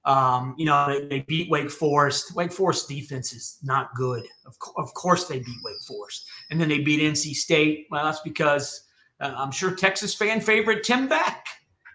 Um, 0.04 0.54
you 0.56 0.66
know, 0.66 0.86
they, 0.86 1.06
they, 1.06 1.20
beat 1.20 1.50
Wake 1.50 1.70
Forest. 1.70 2.34
Wake 2.34 2.52
Forest 2.52 2.88
defense 2.88 3.32
is 3.32 3.58
not 3.62 3.94
good. 3.94 4.22
Of, 4.46 4.58
co- 4.58 4.80
of 4.80 4.94
course, 4.94 5.24
they 5.24 5.40
beat 5.40 5.56
Wake 5.64 5.82
Forest. 5.86 6.26
And 6.50 6.60
then 6.60 6.68
they 6.68 6.78
beat 6.78 7.00
NC 7.00 7.34
State. 7.34 7.88
Well, 7.90 8.04
that's 8.04 8.20
because 8.20 8.86
uh, 9.20 9.34
I'm 9.36 9.50
sure 9.50 9.74
Texas 9.74 10.14
fan 10.14 10.40
favorite 10.40 10.84
Tim 10.84 11.08
Beck 11.08 11.44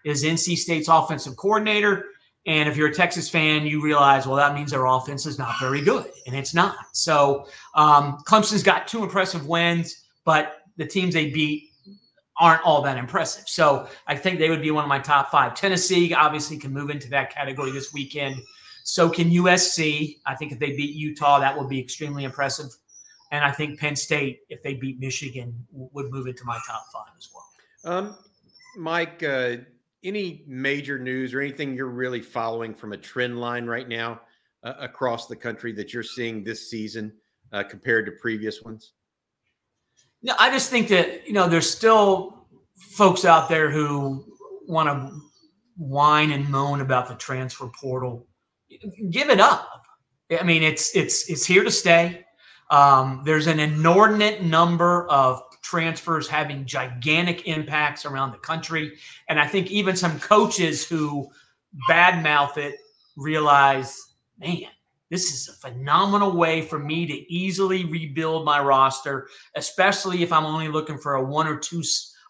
is 0.04 0.22
NC 0.22 0.56
State's 0.58 0.88
offensive 0.88 1.36
coordinator. 1.36 2.06
And 2.46 2.68
if 2.68 2.76
you're 2.76 2.88
a 2.88 2.94
Texas 2.94 3.28
fan, 3.28 3.66
you 3.66 3.80
realize, 3.80 4.26
well, 4.26 4.36
that 4.36 4.54
means 4.54 4.72
their 4.72 4.84
offense 4.84 5.24
is 5.24 5.38
not 5.38 5.58
very 5.58 5.80
good. 5.80 6.10
And 6.26 6.36
it's 6.36 6.52
not. 6.52 6.76
So 6.92 7.46
um, 7.74 8.18
Clemson's 8.26 8.62
got 8.62 8.86
two 8.86 9.02
impressive 9.02 9.46
wins, 9.46 10.04
but 10.24 10.58
the 10.76 10.86
teams 10.86 11.14
they 11.14 11.30
beat 11.30 11.70
aren't 12.38 12.62
all 12.64 12.82
that 12.82 12.98
impressive. 12.98 13.48
So 13.48 13.88
I 14.06 14.16
think 14.16 14.38
they 14.38 14.50
would 14.50 14.62
be 14.62 14.70
one 14.70 14.84
of 14.84 14.88
my 14.88 14.98
top 14.98 15.30
five. 15.30 15.54
Tennessee 15.54 16.12
obviously 16.12 16.58
can 16.58 16.72
move 16.72 16.90
into 16.90 17.08
that 17.10 17.32
category 17.32 17.70
this 17.70 17.92
weekend. 17.92 18.36
So 18.82 19.08
can 19.08 19.30
USC. 19.30 20.18
I 20.26 20.34
think 20.34 20.52
if 20.52 20.58
they 20.58 20.70
beat 20.70 20.94
Utah, 20.94 21.38
that 21.38 21.56
will 21.56 21.68
be 21.68 21.80
extremely 21.80 22.24
impressive. 22.24 22.66
And 23.30 23.44
I 23.44 23.50
think 23.50 23.80
Penn 23.80 23.96
State, 23.96 24.40
if 24.48 24.62
they 24.62 24.74
beat 24.74 25.00
Michigan, 25.00 25.54
would 25.72 26.10
move 26.10 26.26
into 26.26 26.44
my 26.44 26.58
top 26.66 26.86
five 26.92 27.12
as 27.16 27.30
well. 27.34 27.96
Um, 27.96 28.18
Mike, 28.76 29.22
uh, 29.22 29.56
any 30.02 30.44
major 30.46 30.98
news 30.98 31.32
or 31.32 31.40
anything 31.40 31.74
you're 31.74 31.86
really 31.86 32.20
following 32.20 32.74
from 32.74 32.92
a 32.92 32.96
trend 32.96 33.40
line 33.40 33.66
right 33.66 33.88
now 33.88 34.20
uh, 34.62 34.74
across 34.78 35.26
the 35.26 35.36
country 35.36 35.72
that 35.72 35.92
you're 35.92 36.02
seeing 36.02 36.44
this 36.44 36.70
season 36.70 37.12
uh, 37.52 37.62
compared 37.62 38.06
to 38.06 38.12
previous 38.12 38.62
ones? 38.62 38.92
No, 40.24 40.34
I 40.38 40.50
just 40.50 40.70
think 40.70 40.88
that 40.88 41.26
you 41.26 41.34
know 41.34 41.48
there's 41.48 41.70
still 41.70 42.46
folks 42.76 43.26
out 43.26 43.48
there 43.48 43.70
who 43.70 44.24
want 44.66 44.88
to 44.88 45.20
whine 45.76 46.32
and 46.32 46.48
moan 46.48 46.80
about 46.80 47.08
the 47.08 47.14
transfer 47.14 47.70
portal. 47.78 48.26
Give 49.10 49.28
it 49.28 49.38
up. 49.38 49.84
I 50.32 50.42
mean, 50.42 50.62
it's 50.62 50.96
it's 50.96 51.28
it's 51.28 51.44
here 51.44 51.62
to 51.62 51.70
stay. 51.70 52.24
Um, 52.70 53.20
there's 53.26 53.46
an 53.46 53.60
inordinate 53.60 54.42
number 54.42 55.06
of 55.10 55.42
transfers 55.62 56.26
having 56.26 56.64
gigantic 56.64 57.46
impacts 57.46 58.06
around 58.06 58.32
the 58.32 58.38
country, 58.38 58.94
and 59.28 59.38
I 59.38 59.46
think 59.46 59.70
even 59.70 59.94
some 59.94 60.18
coaches 60.18 60.88
who 60.88 61.28
badmouth 61.88 62.56
it 62.56 62.76
realize, 63.16 64.14
man, 64.38 64.70
this 65.14 65.32
is 65.32 65.48
a 65.48 65.52
phenomenal 65.52 66.36
way 66.36 66.60
for 66.60 66.80
me 66.80 67.06
to 67.06 67.32
easily 67.32 67.84
rebuild 67.84 68.44
my 68.44 68.60
roster, 68.60 69.28
especially 69.54 70.24
if 70.24 70.32
I'm 70.32 70.44
only 70.44 70.66
looking 70.66 70.98
for 70.98 71.14
a 71.14 71.22
one 71.22 71.46
or 71.46 71.56
two 71.56 71.84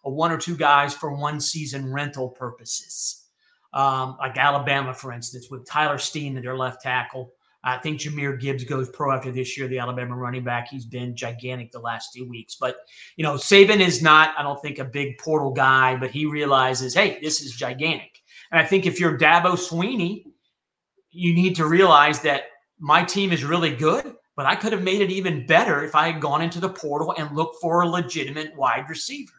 a 0.04 0.10
one 0.10 0.30
or 0.30 0.36
two 0.36 0.54
guys 0.54 0.92
for 0.92 1.16
one 1.16 1.40
season 1.40 1.90
rental 1.90 2.28
purposes. 2.28 3.24
Um, 3.72 4.18
like 4.20 4.36
Alabama, 4.36 4.92
for 4.92 5.12
instance, 5.12 5.48
with 5.50 5.66
Tyler 5.66 5.96
Steen, 5.96 6.36
at 6.36 6.42
their 6.42 6.58
left 6.58 6.82
tackle. 6.82 7.32
I 7.64 7.78
think 7.78 8.00
Jahmyr 8.00 8.38
Gibbs 8.38 8.64
goes 8.64 8.90
pro 8.90 9.12
after 9.12 9.32
this 9.32 9.56
year, 9.56 9.66
the 9.66 9.78
Alabama 9.78 10.14
running 10.14 10.44
back. 10.44 10.68
He's 10.68 10.84
been 10.84 11.16
gigantic 11.16 11.72
the 11.72 11.80
last 11.80 12.12
two 12.12 12.28
weeks. 12.28 12.56
But, 12.60 12.76
you 13.16 13.22
know, 13.24 13.36
Saban 13.36 13.80
is 13.80 14.02
not, 14.02 14.34
I 14.38 14.42
don't 14.42 14.60
think, 14.60 14.78
a 14.78 14.84
big 14.84 15.16
portal 15.16 15.52
guy, 15.52 15.96
but 15.96 16.10
he 16.10 16.26
realizes, 16.26 16.92
hey, 16.92 17.18
this 17.22 17.40
is 17.40 17.56
gigantic. 17.56 18.20
And 18.52 18.60
I 18.60 18.66
think 18.66 18.84
if 18.84 19.00
you're 19.00 19.16
Dabo 19.16 19.52
Swinney, 19.52 20.26
you 21.10 21.32
need 21.32 21.56
to 21.56 21.66
realize 21.66 22.20
that 22.20 22.42
my 22.78 23.04
team 23.04 23.32
is 23.32 23.44
really 23.44 23.74
good, 23.74 24.16
but 24.36 24.46
I 24.46 24.56
could 24.56 24.72
have 24.72 24.82
made 24.82 25.00
it 25.00 25.10
even 25.10 25.46
better 25.46 25.84
if 25.84 25.94
I 25.94 26.10
had 26.10 26.20
gone 26.20 26.42
into 26.42 26.60
the 26.60 26.68
portal 26.68 27.14
and 27.16 27.34
looked 27.36 27.56
for 27.60 27.82
a 27.82 27.88
legitimate 27.88 28.56
wide 28.56 28.88
receiver. 28.88 29.32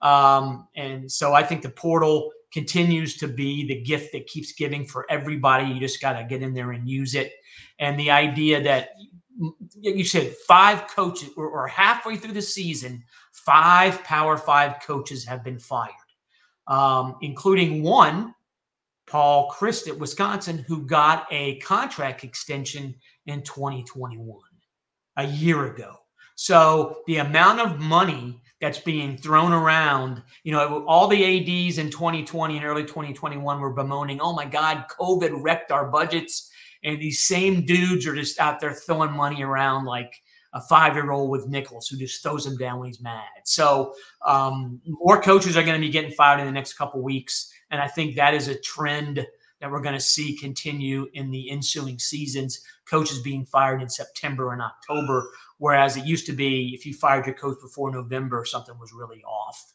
Um, 0.00 0.68
and 0.74 1.10
so 1.10 1.32
I 1.32 1.42
think 1.42 1.62
the 1.62 1.70
portal 1.70 2.32
continues 2.52 3.16
to 3.18 3.28
be 3.28 3.66
the 3.66 3.80
gift 3.82 4.12
that 4.12 4.26
keeps 4.26 4.52
giving 4.52 4.84
for 4.84 5.06
everybody. 5.08 5.64
You 5.64 5.80
just 5.80 6.00
got 6.00 6.14
to 6.14 6.24
get 6.24 6.42
in 6.42 6.54
there 6.54 6.72
and 6.72 6.88
use 6.88 7.14
it. 7.14 7.32
And 7.78 7.98
the 7.98 8.10
idea 8.10 8.62
that 8.62 8.90
you 9.80 10.04
said 10.04 10.34
five 10.46 10.86
coaches 10.88 11.30
or, 11.36 11.66
halfway 11.66 12.16
through 12.16 12.34
the 12.34 12.42
season, 12.42 13.02
five 13.32 14.02
Power 14.04 14.36
Five 14.36 14.80
coaches 14.82 15.24
have 15.24 15.42
been 15.42 15.58
fired, 15.58 15.90
um, 16.66 17.16
including 17.22 17.82
one, 17.82 18.34
Paul 19.12 19.50
Chryst 19.50 19.88
at 19.88 19.98
Wisconsin, 19.98 20.64
who 20.66 20.86
got 20.86 21.26
a 21.30 21.58
contract 21.58 22.24
extension 22.24 22.94
in 23.26 23.42
2021, 23.42 24.40
a 25.18 25.26
year 25.26 25.66
ago. 25.66 25.96
So 26.34 27.02
the 27.06 27.18
amount 27.18 27.60
of 27.60 27.78
money 27.78 28.40
that's 28.58 28.78
being 28.78 29.18
thrown 29.18 29.52
around. 29.52 30.22
You 30.44 30.52
know, 30.52 30.86
all 30.86 31.08
the 31.08 31.22
ADs 31.68 31.76
in 31.76 31.90
2020 31.90 32.56
and 32.56 32.64
early 32.64 32.84
2021 32.84 33.60
were 33.60 33.74
bemoaning, 33.74 34.18
oh 34.22 34.32
my 34.32 34.46
God, 34.46 34.86
COVID 34.98 35.42
wrecked 35.42 35.72
our 35.72 35.90
budgets. 35.90 36.50
And 36.82 36.98
these 36.98 37.26
same 37.26 37.66
dudes 37.66 38.06
are 38.06 38.14
just 38.14 38.40
out 38.40 38.60
there 38.60 38.72
throwing 38.72 39.12
money 39.12 39.42
around 39.42 39.84
like 39.84 40.14
a 40.54 40.60
five 40.60 40.94
year 40.94 41.10
old 41.10 41.30
with 41.30 41.48
nickels 41.48 41.88
who 41.88 41.96
just 41.96 42.22
throws 42.22 42.44
them 42.44 42.56
down 42.56 42.78
when 42.78 42.88
he's 42.88 43.00
mad. 43.00 43.24
So, 43.44 43.94
um, 44.26 44.80
more 44.84 45.20
coaches 45.20 45.56
are 45.56 45.62
going 45.62 45.80
to 45.80 45.86
be 45.86 45.90
getting 45.90 46.12
fired 46.12 46.40
in 46.40 46.46
the 46.46 46.52
next 46.52 46.74
couple 46.74 47.02
weeks. 47.02 47.52
And 47.70 47.80
I 47.80 47.88
think 47.88 48.16
that 48.16 48.34
is 48.34 48.48
a 48.48 48.58
trend 48.60 49.26
that 49.60 49.70
we're 49.70 49.80
going 49.80 49.94
to 49.94 50.00
see 50.00 50.36
continue 50.36 51.08
in 51.14 51.30
the 51.30 51.50
ensuing 51.50 51.98
seasons. 51.98 52.62
Coaches 52.84 53.20
being 53.20 53.46
fired 53.46 53.80
in 53.80 53.88
September 53.88 54.52
and 54.52 54.60
October, 54.60 55.30
whereas 55.58 55.96
it 55.96 56.04
used 56.04 56.26
to 56.26 56.32
be 56.32 56.72
if 56.74 56.84
you 56.84 56.92
fired 56.92 57.24
your 57.24 57.34
coach 57.34 57.56
before 57.62 57.90
November, 57.90 58.44
something 58.44 58.78
was 58.78 58.92
really 58.92 59.22
off. 59.24 59.72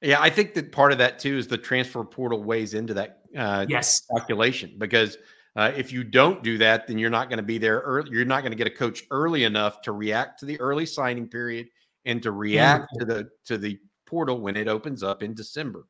Yeah, 0.00 0.20
I 0.20 0.30
think 0.30 0.54
that 0.54 0.70
part 0.70 0.92
of 0.92 0.98
that 0.98 1.18
too 1.18 1.36
is 1.36 1.48
the 1.48 1.58
transfer 1.58 2.04
portal 2.04 2.42
weighs 2.42 2.74
into 2.74 2.94
that 2.94 3.22
uh, 3.36 3.66
yes. 3.68 4.02
calculation 4.10 4.74
because 4.78 5.18
uh, 5.56 5.72
if 5.76 5.92
you 5.92 6.02
don't 6.02 6.42
do 6.42 6.58
that, 6.58 6.86
then 6.86 6.98
you're 6.98 7.10
not 7.10 7.28
going 7.28 7.36
to 7.36 7.44
be 7.44 7.58
there 7.58 7.80
early. 7.80 8.10
You're 8.10 8.24
not 8.24 8.40
going 8.40 8.52
to 8.52 8.56
get 8.56 8.66
a 8.66 8.70
coach 8.70 9.04
early 9.10 9.44
enough 9.44 9.82
to 9.82 9.92
react 9.92 10.40
to 10.40 10.46
the 10.46 10.60
early 10.60 10.86
signing 10.86 11.28
period 11.28 11.68
and 12.04 12.22
to 12.22 12.32
react 12.32 12.92
mm-hmm. 12.94 12.98
to 13.00 13.14
the 13.14 13.30
to 13.46 13.58
the 13.58 13.78
portal 14.06 14.40
when 14.40 14.56
it 14.56 14.68
opens 14.68 15.02
up 15.02 15.22
in 15.22 15.34
December. 15.34 15.86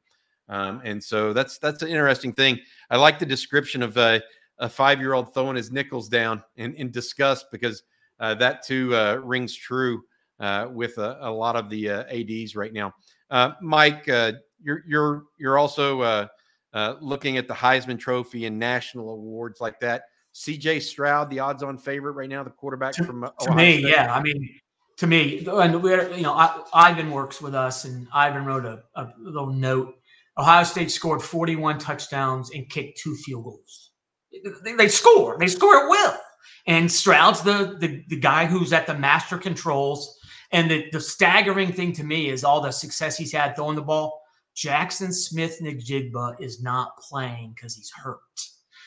Um, 0.48 0.82
and 0.84 1.02
so 1.02 1.32
that's 1.32 1.58
that's 1.58 1.82
an 1.82 1.88
interesting 1.88 2.32
thing. 2.32 2.58
I 2.90 2.96
like 2.98 3.18
the 3.18 3.26
description 3.26 3.82
of 3.82 3.96
a, 3.96 4.22
a 4.58 4.68
five 4.68 5.00
year 5.00 5.14
old 5.14 5.32
throwing 5.32 5.56
his 5.56 5.72
nickels 5.72 6.08
down 6.08 6.42
in, 6.56 6.74
in 6.74 6.90
disgust 6.90 7.46
because 7.50 7.82
uh, 8.20 8.34
that 8.34 8.64
too 8.64 8.94
uh, 8.94 9.20
rings 9.24 9.56
true 9.56 10.02
uh, 10.40 10.68
with 10.70 10.98
a, 10.98 11.18
a, 11.22 11.30
lot 11.30 11.56
of 11.56 11.70
the 11.70 11.88
uh, 11.88 12.04
ads 12.04 12.54
right 12.54 12.72
now. 12.72 12.92
Uh, 13.30 13.52
Mike, 13.62 14.08
uh, 14.08 14.32
you're 14.62 14.82
you're 14.86 15.24
you're 15.38 15.58
also 15.58 16.28
Uh, 16.74 16.96
looking 17.00 17.38
at 17.38 17.48
the 17.48 17.54
Heisman 17.54 17.98
Trophy 17.98 18.46
and 18.46 18.58
national 18.58 19.10
awards 19.10 19.60
like 19.60 19.80
that. 19.80 20.04
C.J. 20.32 20.80
Stroud, 20.80 21.30
the 21.30 21.38
odds-on 21.38 21.78
favorite 21.78 22.12
right 22.12 22.28
now, 22.28 22.42
the 22.42 22.50
quarterback 22.50 22.94
to, 22.94 23.04
from 23.04 23.22
uh, 23.22 23.30
to 23.40 23.54
me, 23.54 23.78
State. 23.78 23.92
yeah. 23.92 24.12
I 24.12 24.20
mean, 24.20 24.58
to 24.96 25.06
me, 25.06 25.46
and 25.46 25.80
we're 25.80 26.12
you 26.12 26.22
know, 26.22 26.32
I, 26.32 26.60
Ivan 26.74 27.12
works 27.12 27.40
with 27.40 27.54
us, 27.54 27.84
and 27.84 28.08
Ivan 28.12 28.44
wrote 28.44 28.64
a, 28.64 28.82
a 28.96 29.12
little 29.18 29.46
note 29.46 29.94
Ohio 30.36 30.64
State 30.64 30.90
scored 30.90 31.22
41 31.22 31.78
touchdowns 31.78 32.50
and 32.50 32.68
kicked 32.68 32.98
two 32.98 33.14
field 33.16 33.44
goals. 33.44 33.90
They, 34.64 34.72
they 34.72 34.88
score. 34.88 35.36
They 35.38 35.46
score 35.46 35.84
at 35.84 35.88
will. 35.88 36.16
And 36.66 36.90
Stroud's 36.90 37.42
the, 37.42 37.76
the, 37.78 38.02
the 38.08 38.18
guy 38.18 38.46
who's 38.46 38.72
at 38.72 38.86
the 38.86 38.98
master 38.98 39.38
controls. 39.38 40.18
And 40.50 40.70
the, 40.70 40.86
the 40.90 41.00
staggering 41.00 41.72
thing 41.72 41.92
to 41.94 42.04
me 42.04 42.30
is 42.30 42.42
all 42.42 42.60
the 42.60 42.72
success 42.72 43.16
he's 43.16 43.32
had 43.32 43.54
throwing 43.54 43.76
the 43.76 43.82
ball. 43.82 44.20
Jaxon 44.56 45.12
Smith-Njigba 45.12 46.40
is 46.40 46.62
not 46.62 46.96
playing 46.98 47.52
because 47.54 47.74
he's 47.74 47.90
hurt. 47.90 48.20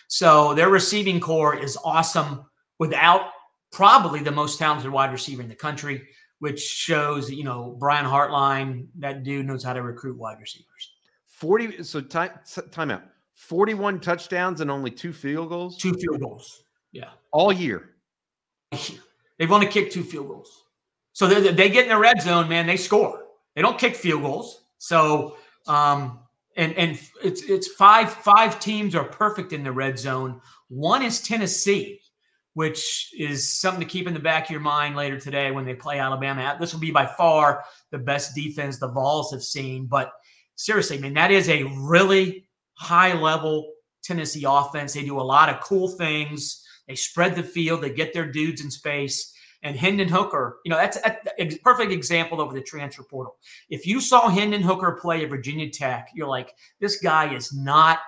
So 0.08 0.54
their 0.54 0.70
receiving 0.70 1.20
corps 1.20 1.58
is 1.58 1.78
awesome 1.84 2.46
without 2.80 3.32
probably 3.72 4.22
the 4.22 4.32
most 4.32 4.58
talented 4.58 4.90
wide 4.90 5.12
receiver 5.12 5.42
in 5.42 5.50
the 5.50 5.56
country, 5.56 6.08
which 6.40 6.60
shows, 6.60 7.30
you 7.30 7.44
know, 7.44 7.76
Brian 7.80 8.06
Hartline, 8.06 8.88
that 9.00 9.24
dude 9.24 9.46
knows 9.46 9.64
how 9.64 9.74
to 9.74 9.82
recruit 9.82 10.18
wide 10.18 10.40
receivers. 10.40 10.94
40 11.28 11.84
so 11.84 12.02
time 12.02 12.32
timeout 12.48 13.04
41 13.36 14.00
touchdowns 14.00 14.62
and 14.62 14.72
only 14.72 14.90
two 14.90 15.14
field 15.14 15.50
goals? 15.50 15.78
Two 15.78 15.94
field 15.94 16.20
goals. 16.20 16.64
Yeah. 16.92 17.10
All 17.32 17.52
year? 17.52 17.92
They've 19.38 19.52
only 19.52 19.68
kicked 19.68 19.94
two 19.94 20.04
field 20.04 20.28
goals. 20.30 20.64
So 21.14 21.28
they 21.28 21.70
get 21.70 21.84
in 21.84 21.90
the 21.90 21.98
red 21.98 22.22
zone 22.22 22.50
man 22.50 22.66
they 22.66 22.78
score. 22.78 23.26
They 23.56 23.62
don't 23.62 23.78
kick 23.78 23.96
field 23.96 24.24
goals. 24.24 24.64
So 24.80 25.38
um 25.68 26.20
and 26.56 26.74
and 26.74 27.00
it's 27.24 27.44
it's 27.44 27.68
five 27.74 28.12
five 28.12 28.60
teams 28.60 28.96
are 28.96 29.04
perfect 29.04 29.54
in 29.54 29.64
the 29.64 29.72
red 29.72 29.98
zone 29.98 30.42
one 30.70 31.04
is 31.04 31.22
tennessee 31.22 32.00
which 32.54 33.14
is 33.16 33.48
something 33.48 33.82
to 33.82 33.88
keep 33.88 34.08
in 34.08 34.14
the 34.16 34.20
back 34.20 34.46
of 34.46 34.50
your 34.50 34.60
mind 34.60 34.96
later 34.96 35.20
today 35.20 35.52
when 35.52 35.66
they 35.66 35.76
play 35.76 36.00
alabama 36.00 36.58
this 36.60 36.74
will 36.74 36.80
be 36.80 36.92
by 36.92 37.06
far 37.06 37.64
the 37.92 37.98
best 37.98 38.34
defense 38.36 38.80
the 38.80 38.88
vols 38.88 39.32
have 39.32 39.44
seen 39.44 39.86
but 39.86 40.14
seriously, 40.58 40.98
I 40.98 41.00
mean, 41.00 41.14
that 41.14 41.32
is 41.32 41.48
a 41.48 41.64
really 41.64 42.48
high 42.74 43.14
level 43.14 43.74
Tennessee 44.04 44.46
offense. 44.46 44.94
They 44.94 45.04
do 45.04 45.20
a 45.20 45.22
lot 45.22 45.50
of 45.50 45.62
cool 45.62 45.88
things. 45.88 46.64
They 46.88 46.96
spread 46.96 47.36
the 47.36 47.44
field, 47.44 47.82
they 47.82 47.92
get 47.92 48.14
their 48.14 48.30
dudes 48.30 48.62
in 48.62 48.72
space. 48.72 49.34
And 49.64 49.76
Hendon 49.76 50.08
Hooker, 50.08 50.60
you 50.64 50.70
know, 50.70 50.78
that's 50.78 50.98
a 50.98 51.58
perfect 51.64 51.92
example 51.92 52.40
of 52.40 52.54
the 52.54 52.62
transfer 52.62 53.04
portal. 53.04 53.38
If 53.70 53.88
you 53.88 54.00
saw 54.00 54.30
Hendon 54.30 54.62
Hooker 54.62 55.00
play 55.02 55.24
at 55.24 55.30
Virginia 55.30 55.70
Tech, 55.70 56.10
you're 56.14 56.28
like, 56.28 56.54
this 56.80 57.00
guy 57.02 57.34
is 57.34 57.54
not, 57.54 58.00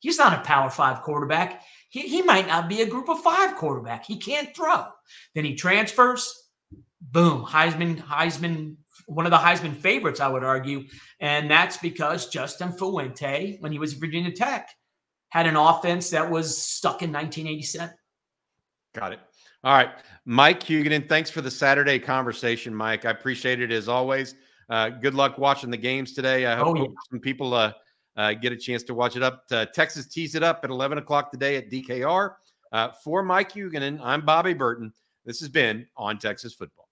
he's 0.00 0.18
not 0.18 0.32
a 0.32 0.42
power 0.42 0.70
five 0.70 1.02
quarterback. 1.02 1.62
He, 1.90 2.02
he 2.02 2.22
might 2.22 2.46
not 2.46 2.68
be 2.68 2.82
a 2.82 2.88
group 2.88 3.08
of 3.08 3.20
five 3.20 3.56
quarterback. 3.56 4.06
He 4.06 4.16
can't 4.16 4.54
throw. 4.56 4.86
Then 5.34 5.44
he 5.44 5.54
transfers, 5.54 6.48
boom, 7.00 7.44
Heisman, 7.44 8.00
Heisman 8.00 8.76
one 9.06 9.24
of 9.24 9.30
the 9.30 9.38
Heisman 9.38 9.74
favorites, 9.74 10.20
I 10.20 10.28
would 10.28 10.44
argue. 10.44 10.84
And 11.20 11.50
that's 11.50 11.76
because 11.76 12.28
Justin 12.28 12.72
Fuente, 12.72 13.56
when 13.60 13.72
he 13.72 13.78
was 13.78 13.94
at 13.94 14.00
Virginia 14.00 14.32
Tech, 14.32 14.70
had 15.28 15.46
an 15.46 15.56
offense 15.56 16.10
that 16.10 16.30
was 16.30 16.56
stuck 16.56 17.02
in 17.02 17.12
1987. 17.12 17.94
Got 18.94 19.12
it. 19.12 19.20
All 19.66 19.72
right. 19.72 19.90
Mike 20.26 20.62
Huguenin, 20.62 21.08
thanks 21.08 21.28
for 21.28 21.40
the 21.40 21.50
Saturday 21.50 21.98
conversation, 21.98 22.72
Mike. 22.72 23.04
I 23.04 23.10
appreciate 23.10 23.60
it 23.60 23.72
as 23.72 23.88
always. 23.88 24.36
Uh, 24.70 24.90
good 24.90 25.12
luck 25.12 25.38
watching 25.38 25.72
the 25.72 25.76
games 25.76 26.12
today. 26.12 26.46
I 26.46 26.54
hope, 26.54 26.76
oh, 26.78 26.82
yeah. 26.82 26.88
some 27.10 27.18
people 27.18 27.52
uh, 27.52 27.72
uh, 28.16 28.34
get 28.34 28.52
a 28.52 28.56
chance 28.56 28.84
to 28.84 28.94
watch 28.94 29.16
it 29.16 29.24
up. 29.24 29.42
Uh, 29.50 29.66
Texas 29.66 30.06
tees 30.06 30.36
it 30.36 30.44
up 30.44 30.60
at 30.62 30.70
11 30.70 30.98
o'clock 30.98 31.32
today 31.32 31.56
at 31.56 31.68
DKR. 31.68 32.34
Uh, 32.70 32.90
for 33.02 33.24
Mike 33.24 33.50
Huguenin, 33.54 33.98
I'm 34.00 34.24
Bobby 34.24 34.54
Burton. 34.54 34.92
This 35.24 35.40
has 35.40 35.48
been 35.48 35.84
On 35.96 36.16
Texas 36.16 36.54
Football. 36.54 36.85